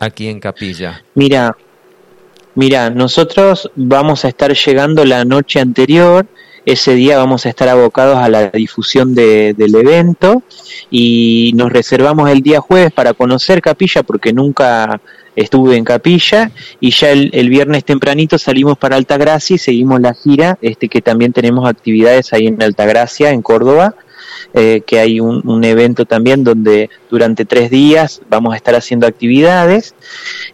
aquí 0.00 0.26
en 0.26 0.40
Capilla? 0.40 1.04
Mira, 1.14 1.56
mira, 2.56 2.90
nosotros 2.90 3.70
vamos 3.76 4.24
a 4.24 4.28
estar 4.28 4.52
llegando 4.52 5.04
la 5.04 5.24
noche 5.24 5.60
anterior. 5.60 6.26
Ese 6.66 6.94
día 6.94 7.16
vamos 7.16 7.46
a 7.46 7.48
estar 7.48 7.68
abocados 7.68 8.18
a 8.18 8.28
la 8.28 8.50
difusión 8.50 9.14
de, 9.14 9.54
del 9.54 9.74
evento 9.74 10.42
y 10.90 11.52
nos 11.54 11.72
reservamos 11.72 12.28
el 12.28 12.42
día 12.42 12.60
jueves 12.60 12.92
para 12.92 13.14
conocer 13.14 13.62
Capilla 13.62 14.02
porque 14.02 14.32
nunca 14.32 15.00
estuve 15.36 15.76
en 15.76 15.84
Capilla 15.84 16.50
y 16.80 16.90
ya 16.90 17.10
el, 17.10 17.48
viernes 17.48 17.84
tempranito 17.84 18.38
salimos 18.38 18.76
para 18.76 18.96
Altagracia 18.96 19.54
y 19.54 19.58
seguimos 19.58 20.00
la 20.00 20.14
gira, 20.14 20.58
este 20.60 20.88
que 20.88 21.00
también 21.00 21.32
tenemos 21.32 21.68
actividades 21.68 22.32
ahí 22.32 22.46
en 22.46 22.62
Altagracia, 22.62 23.30
en 23.30 23.42
Córdoba, 23.42 23.94
eh, 24.54 24.82
que 24.86 24.98
hay 24.98 25.20
un, 25.20 25.64
evento 25.64 26.06
también 26.06 26.42
donde 26.42 26.90
durante 27.10 27.44
tres 27.44 27.70
días 27.70 28.22
vamos 28.28 28.54
a 28.54 28.56
estar 28.56 28.74
haciendo 28.74 29.06
actividades. 29.06 29.94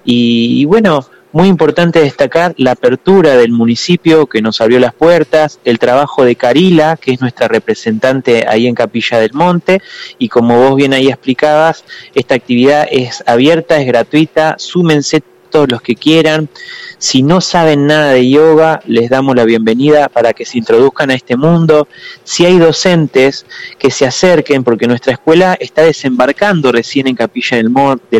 Y, 0.05 0.61
y 0.61 0.65
bueno, 0.65 1.07
muy 1.37 1.49
importante 1.49 2.01
destacar 2.01 2.55
la 2.57 2.71
apertura 2.71 3.37
del 3.37 3.53
municipio 3.53 4.27
que 4.27 4.41
nos 4.41 4.63
abrió 4.63 4.81
las 4.81 4.95
puertas, 4.95 5.61
el 5.67 5.79
trabajo 5.79 6.25
de 6.25 6.35
Carila, 6.35 6.97
que 6.97 7.13
es 7.13 7.21
nuestra 7.21 7.47
representante 7.47 8.47
ahí 8.49 8.67
en 8.67 8.75
Capilla 8.75 9.19
del 9.19 9.35
Monte, 9.35 9.83
y 10.19 10.31
como 10.31 10.59
vos 10.59 10.77
bien 10.77 10.95
ahí 10.95 11.09
explicabas, 11.09 11.85
esta 12.15 12.35
actividad 12.35 12.89
es 12.91 13.23
abierta, 13.27 13.79
es 13.79 13.87
gratuita, 13.87 14.55
súmense 14.57 15.23
todos 15.57 15.71
los 15.71 15.81
que 15.81 15.95
quieran. 15.95 16.51
Si 16.99 17.23
no 17.23 17.41
saben 17.41 17.87
nada 17.87 18.13
de 18.13 18.29
yoga, 18.29 18.83
les 18.85 19.09
damos 19.09 19.35
la 19.35 19.47
bienvenida 19.47 20.11
para 20.11 20.35
que 20.35 20.45
se 20.45 20.59
introduzcan 20.59 21.11
a 21.11 21.15
este 21.15 21.35
mundo. 21.35 21.89
Si 22.25 22.45
hay 22.45 22.59
docentes 22.59 23.47
que 23.79 23.91
se 23.91 24.05
acerquen, 24.05 24.65
porque 24.65 24.87
nuestra 24.87 25.15
escuela 25.15 25.57
está 25.59 25.81
desembarcando 25.81 26.73
recién 26.73 27.07
en 27.07 27.17
Capilla 27.17 27.57
del, 27.57 27.71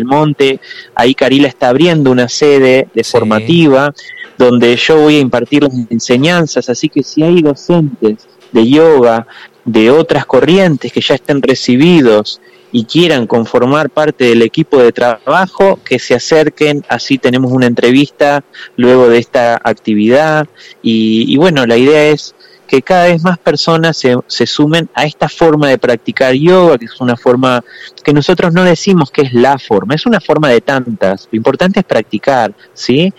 Monte, 0.05 0.59
ahí 0.95 1.13
Carila 1.13 1.47
está 1.47 1.69
abriendo 1.69 2.09
una 2.09 2.27
sede 2.27 2.87
de 2.91 3.03
formativa 3.03 3.93
donde 4.39 4.75
yo 4.75 4.99
voy 4.99 5.17
a 5.17 5.19
impartir 5.19 5.61
las 5.61 5.73
enseñanzas, 5.91 6.69
así 6.69 6.89
que 6.89 7.03
si 7.03 7.21
hay 7.21 7.43
docentes 7.43 8.27
de 8.51 8.67
yoga, 8.67 9.27
de 9.63 9.91
otras 9.91 10.25
corrientes 10.25 10.91
que 10.91 11.01
ya 11.01 11.13
estén 11.13 11.43
recibidos 11.43 12.41
y 12.77 12.85
quieran 12.85 13.25
conformar 13.25 13.89
parte 13.89 14.25
del 14.25 14.43
equipo 14.43 14.77
de 14.77 14.91
trabajo, 14.91 15.79
que 15.83 15.97
se 15.97 16.13
acerquen, 16.13 16.85
así 16.87 17.17
tenemos 17.17 17.51
una 17.51 17.65
entrevista 17.65 18.43
luego 18.75 19.09
de 19.09 19.17
esta 19.17 19.59
actividad 19.63 20.47
y, 20.83 21.35
bueno, 21.37 21.65
la 21.65 21.75
idea 21.75 22.09
es 22.09 22.35
que 22.67 22.83
cada 22.83 23.05
vez 23.05 23.23
más 23.23 23.39
personas 23.39 23.97
se, 23.97 24.15
se, 24.27 24.45
sumen 24.45 24.89
a 24.93 25.05
esta 25.05 25.27
forma 25.27 25.69
de 25.69 25.79
practicar 25.79 26.35
yoga, 26.35 26.77
que 26.77 26.85
es 26.85 27.01
una 27.01 27.17
forma 27.17 27.63
que 28.03 28.13
nosotros 28.13 28.53
no 28.53 28.63
decimos 28.63 29.09
que 29.09 29.23
es 29.23 29.33
la 29.33 29.57
forma, 29.57 29.95
es 29.95 30.05
una 30.05 30.19
forma 30.19 30.49
de 30.49 30.61
tantas. 30.61 31.27
Lo 31.31 31.37
importante 31.37 31.79
es 31.79 31.85
practicar, 31.85 32.53
¿sí? 32.73 33.11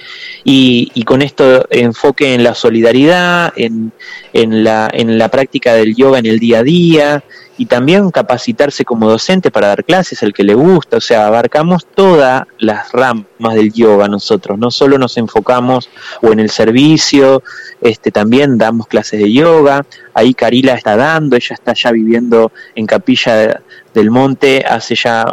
Y, 0.45 0.93
y 0.95 1.03
con 1.03 1.23
esto 1.23 1.67
enfoque 1.71 2.35
en 2.35 2.45
la 2.45 2.55
solidaridad, 2.55 3.53
en, 3.57 3.91
en, 4.35 4.63
la, 4.63 4.89
en 4.93 5.19
la 5.19 5.31
práctica 5.31 5.75
del 5.75 5.97
yoga 5.97 6.21
en 6.21 6.27
el 6.27 6.39
día 6.39 6.59
a 6.59 6.63
día 6.63 7.25
y 7.59 7.67
también 7.67 8.11
capacitarse 8.11 8.85
como 8.85 9.11
docente 9.11 9.51
para 9.51 9.69
dar 9.69 9.85
clases 9.85 10.23
al 10.23 10.33
que 10.33 10.45
le 10.45 10.55
gusta, 10.55 10.97
o 10.97 11.01
sea, 11.01 11.27
abarcamos 11.27 11.87
todas 11.87 12.45
las 12.59 12.93
ramas 12.93 13.55
del 13.55 13.73
yoga 13.73 14.09
nosotros, 14.09 14.57
no 14.59 14.71
solo 14.71 14.97
nos 14.97 15.17
enfocamos 15.17 15.91
o 16.23 16.33
en 16.33 16.39
el 16.39 16.51
servicio, 16.51 17.43
este 17.81 18.11
también 18.13 18.59
damos 18.59 18.87
clases 18.87 19.21
de 19.21 19.33
yoga, 19.33 19.85
ahí 20.19 20.35
Carila 20.35 20.75
está 20.75 20.97
dando, 20.97 21.37
ella 21.37 21.55
está 21.55 21.75
ya 21.75 21.93
viviendo 21.93 22.53
en 22.75 22.87
Capilla 22.87 23.63
del 23.95 24.11
Monte 24.11 24.65
hace 24.69 24.95
ya 24.95 25.27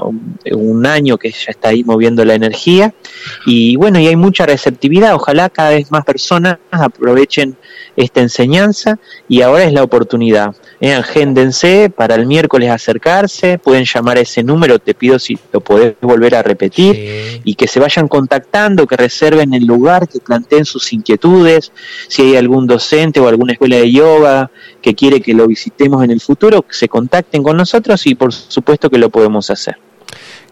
un, 0.52 0.86
año 0.86 1.18
que 1.18 1.32
ya 1.32 1.50
está 1.50 1.70
ahí 1.70 1.84
moviendo 1.84 2.24
la 2.26 2.36
energía 2.36 2.94
y 3.46 3.76
bueno, 3.76 4.00
y 4.00 4.08
hay 4.08 4.16
mucha 4.16 4.46
receptividad, 4.46 5.16
ojalá 5.16 5.50
cada 5.50 5.72
vez 5.72 5.92
más 5.92 6.06
personas 6.06 6.58
aprovechen 6.72 7.58
esta 7.96 8.22
enseñanza 8.22 9.00
y 9.28 9.42
ahora 9.42 9.64
es 9.64 9.74
la 9.74 9.84
oportunidad. 9.84 10.56
Eh, 10.82 10.94
agéndense 10.94 11.90
para 11.90 12.16
el 12.16 12.28
miércoles 12.28 12.70
acercarse, 12.70 13.58
pueden 13.58 13.86
llamar 13.86 14.18
a 14.18 14.22
ese 14.22 14.44
número, 14.44 14.80
te 14.80 14.94
pido 14.94 15.18
si 15.18 15.40
lo 15.52 15.62
podés 15.62 15.96
volver 16.02 16.36
a 16.36 16.44
repetir 16.44 17.42
y 17.44 17.56
que 17.56 17.68
se 17.68 17.80
vayan 17.80 18.08
contactando, 18.08 18.86
que 18.86 18.98
reserven 18.98 19.54
el 19.54 19.66
lugar, 19.66 20.08
que 20.08 20.20
planteen 20.20 20.66
sus 20.66 20.92
inquietudes, 20.94 21.72
si 22.08 22.24
hay 22.24 22.36
algún 22.36 22.68
docente 22.68 23.20
o 23.20 23.28
alguna 23.28 23.54
escuela 23.54 23.78
de 23.78 23.92
yoga 23.92 24.52
que 24.86 24.94
quiere 24.94 25.20
que 25.20 25.34
lo 25.34 25.48
visitemos 25.48 26.04
en 26.04 26.12
el 26.12 26.22
futuro, 26.22 26.62
que 26.62 26.76
se 26.76 26.88
contacten 26.88 27.42
con 27.42 27.58
nosotros 27.58 28.06
y 28.06 28.14
por 28.14 28.32
supuesto 28.32 28.88
que 28.88 29.00
lo 29.00 29.10
podemos 29.10 29.50
hacer. 29.50 29.78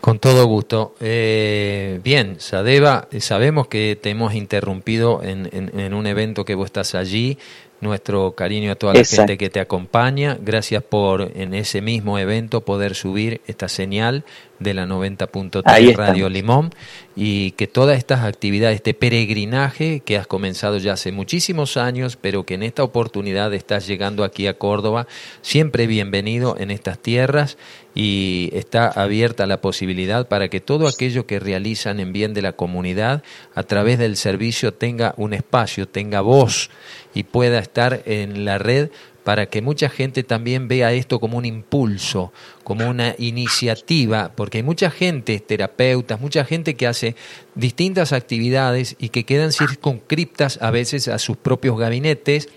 Con 0.01 0.17
todo 0.17 0.47
gusto. 0.47 0.95
Eh, 0.99 1.99
bien, 2.03 2.37
Sadeva, 2.39 3.07
sabemos 3.19 3.67
que 3.67 3.95
te 4.01 4.09
hemos 4.09 4.33
interrumpido 4.33 5.21
en, 5.21 5.51
en, 5.53 5.93
un 5.93 6.07
evento 6.07 6.45
que 6.45 6.55
vos 6.55 6.65
estás 6.65 6.95
allí. 6.95 7.37
Nuestro 7.79 8.31
cariño 8.31 8.71
a 8.71 8.75
toda 8.75 8.95
la 8.95 9.03
gente 9.03 9.37
que 9.37 9.51
te 9.51 9.59
acompaña. 9.59 10.35
Gracias 10.41 10.81
por 10.81 11.31
en 11.35 11.53
ese 11.53 11.81
mismo 11.81 12.17
evento 12.17 12.61
poder 12.61 12.95
subir 12.95 13.41
esta 13.45 13.67
señal 13.67 14.25
de 14.63 14.73
la 14.73 14.86
90.3 14.86 15.95
Radio 15.95 16.30
Limón 16.30 16.71
y 17.15 17.52
que 17.52 17.67
todas 17.67 17.97
estas 17.97 18.23
actividades, 18.23 18.78
este 18.78 18.93
peregrinaje 18.93 19.99
que 19.99 20.17
has 20.17 20.26
comenzado 20.26 20.78
ya 20.78 20.93
hace 20.93 21.12
muchísimos 21.12 21.78
años, 21.78 22.17
pero 22.19 22.45
que 22.45 22.56
en 22.56 22.63
esta 22.63 22.84
oportunidad 22.84 23.54
estás 23.54 23.86
llegando 23.86 24.23
aquí 24.23 24.47
a 24.47 24.58
Córdoba, 24.58 25.08
siempre 25.41 25.86
bienvenido 25.86 26.56
en 26.58 26.71
estas 26.71 26.97
tierras 26.99 27.58
y 27.95 28.49
está 28.54 28.88
abierta 28.88 29.45
la 29.45 29.62
posibilidad 29.62 30.28
para 30.28 30.49
que 30.49 30.60
todo 30.60 30.88
aquello 30.88 31.28
que 31.28 31.39
realizan 31.39 31.99
en 31.99 32.13
bien 32.13 32.34
de 32.34 32.41
la 32.41 32.54
comunidad 32.54 33.23
a 33.54 33.63
través 33.63 33.99
del 33.99 34.17
servicio 34.17 34.73
tenga 34.73 35.13
un 35.17 35.34
espacio, 35.34 35.88
tenga 35.88 36.21
voz 36.21 36.71
y 37.13 37.23
pueda 37.23 37.60
estar 37.60 38.02
en 38.06 38.45
la 38.45 38.58
red 38.58 38.89
para 39.23 39.45
que 39.45 39.62
mucha 39.62 39.89
gente 39.89 40.23
también 40.23 40.67
vea 40.67 40.91
esto 40.93 41.19
como 41.19 41.38
un 41.38 41.45
impulso, 41.45 42.33
como 42.63 42.89
una 42.89 43.15
iniciativa, 43.17 44.31
porque 44.36 44.59
hay 44.59 44.63
mucha 44.63 44.91
gente, 44.91 45.39
terapeutas, 45.39 46.19
mucha 46.19 46.45
gente 46.45 46.75
que 46.75 46.88
hace 46.88 47.15
distintas 47.55 48.13
actividades 48.13 48.95
y 48.99 49.09
que 49.09 49.23
quedan 49.23 49.51
circunscriptas 49.51 50.62
a 50.62 50.71
veces 50.71 51.07
a 51.07 51.19
sus 51.19 51.38
propios 51.38 51.77
gabinetes 51.77 52.49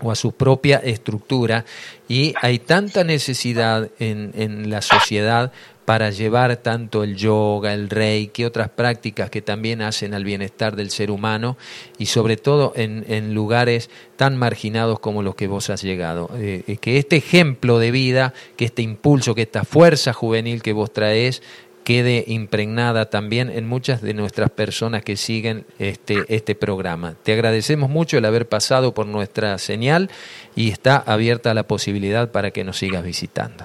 o 0.00 0.10
a 0.10 0.16
su 0.16 0.32
propia 0.32 0.78
estructura 0.78 1.64
y 2.08 2.34
hay 2.42 2.58
tanta 2.58 3.04
necesidad 3.04 3.90
en, 3.98 4.32
en 4.34 4.70
la 4.70 4.82
sociedad 4.82 5.52
para 5.84 6.10
llevar 6.10 6.56
tanto 6.58 7.02
el 7.02 7.16
yoga, 7.16 7.74
el 7.74 7.90
reiki, 7.90 8.44
otras 8.44 8.68
prácticas 8.68 9.30
que 9.30 9.42
también 9.42 9.82
hacen 9.82 10.14
al 10.14 10.24
bienestar 10.24 10.76
del 10.76 10.90
ser 10.90 11.10
humano 11.10 11.56
y 11.98 12.06
sobre 12.06 12.36
todo 12.36 12.72
en, 12.76 13.34
lugares 13.34 13.90
tan 14.16 14.36
marginados 14.36 15.00
como 15.00 15.22
los 15.22 15.34
que 15.34 15.48
vos 15.48 15.70
has 15.70 15.82
llegado. 15.82 16.30
Eh, 16.36 16.62
eh, 16.66 16.76
que 16.76 16.98
este 16.98 17.16
ejemplo 17.16 17.78
de 17.78 17.90
vida, 17.90 18.32
que 18.56 18.64
este 18.64 18.82
impulso, 18.82 19.34
que 19.34 19.42
esta 19.42 19.64
fuerza 19.64 20.12
juvenil 20.12 20.62
que 20.62 20.72
vos 20.72 20.92
traes, 20.92 21.42
quede 21.82 22.24
impregnada 22.28 23.10
también 23.10 23.50
en 23.50 23.66
muchas 23.66 24.02
de 24.02 24.14
nuestras 24.14 24.50
personas 24.50 25.02
que 25.02 25.16
siguen 25.16 25.66
este, 25.80 26.24
este 26.28 26.54
programa. 26.54 27.16
Te 27.22 27.32
agradecemos 27.32 27.90
mucho 27.90 28.18
el 28.18 28.24
haber 28.24 28.48
pasado 28.48 28.94
por 28.94 29.06
nuestra 29.06 29.58
señal 29.58 30.10
y 30.54 30.70
está 30.70 30.96
abierta 30.96 31.54
la 31.54 31.64
posibilidad 31.64 32.30
para 32.30 32.52
que 32.52 32.62
nos 32.62 32.78
sigas 32.78 33.02
visitando. 33.02 33.64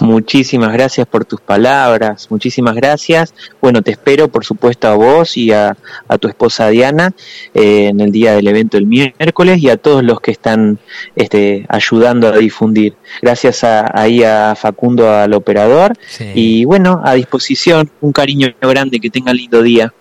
Muchísimas 0.00 0.72
gracias 0.72 1.06
por 1.06 1.24
tus 1.24 1.40
palabras, 1.40 2.30
muchísimas 2.30 2.74
gracias. 2.74 3.34
Bueno, 3.60 3.82
te 3.82 3.92
espero 3.92 4.28
por 4.28 4.44
supuesto 4.44 4.88
a 4.88 4.94
vos 4.94 5.36
y 5.36 5.52
a, 5.52 5.76
tu 6.20 6.28
esposa 6.28 6.68
Diana 6.68 7.12
eh, 7.54 7.88
en 7.88 8.00
el 8.00 8.12
día 8.12 8.34
del 8.34 8.48
evento 8.48 8.76
el 8.76 8.86
miércoles 8.86 9.62
y 9.62 9.70
a 9.70 9.76
todos 9.76 10.02
los 10.02 10.20
que 10.20 10.30
están 10.30 10.78
este, 11.14 11.66
ayudando 11.68 12.28
a 12.28 12.36
difundir. 12.36 12.94
Gracias 13.22 13.64
a, 13.64 13.90
ahí 13.98 14.22
a 14.22 14.54
Facundo, 14.54 15.10
al 15.10 15.32
operador. 15.34 15.92
Y 16.34 16.64
bueno, 16.64 17.00
a 17.04 17.14
disposición, 17.14 17.90
un 18.00 18.12
cariño 18.12 18.54
grande, 18.60 19.00
que 19.00 19.10
tenga 19.10 19.32
lindo 19.32 19.62
día. 19.62 19.92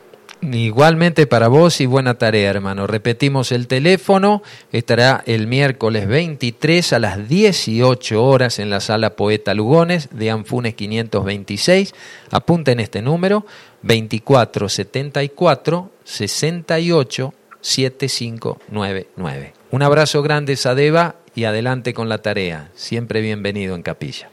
Igualmente 0.53 1.27
para 1.27 1.47
vos 1.47 1.81
y 1.81 1.85
buena 1.85 2.15
tarea, 2.15 2.49
hermano. 2.49 2.87
Repetimos 2.87 3.51
el 3.51 3.67
teléfono, 3.67 4.41
estará 4.71 5.23
el 5.25 5.47
miércoles 5.47 6.07
23 6.07 6.93
a 6.93 6.99
las 6.99 7.27
18 7.27 8.23
horas 8.23 8.59
en 8.59 8.69
la 8.69 8.79
sala 8.79 9.15
Poeta 9.15 9.53
Lugones 9.53 10.09
de 10.11 10.31
Anfunes 10.31 10.75
526. 10.75 11.93
Apunten 12.31 12.79
este 12.79 13.01
número, 13.01 13.45
2474 13.81 15.91
68 16.03 17.33
7599. 17.61 19.53
Un 19.71 19.81
abrazo 19.81 20.21
grande, 20.21 20.55
Sadeva, 20.55 21.15
y 21.33 21.43
adelante 21.43 21.93
con 21.93 22.07
la 22.07 22.19
tarea. 22.19 22.69
Siempre 22.75 23.21
bienvenido 23.21 23.75
en 23.75 23.81
Capilla. 23.81 24.29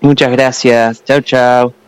Muchas 0.00 0.30
gracias. 0.30 1.02
Chao, 1.04 1.20
chao. 1.20 1.85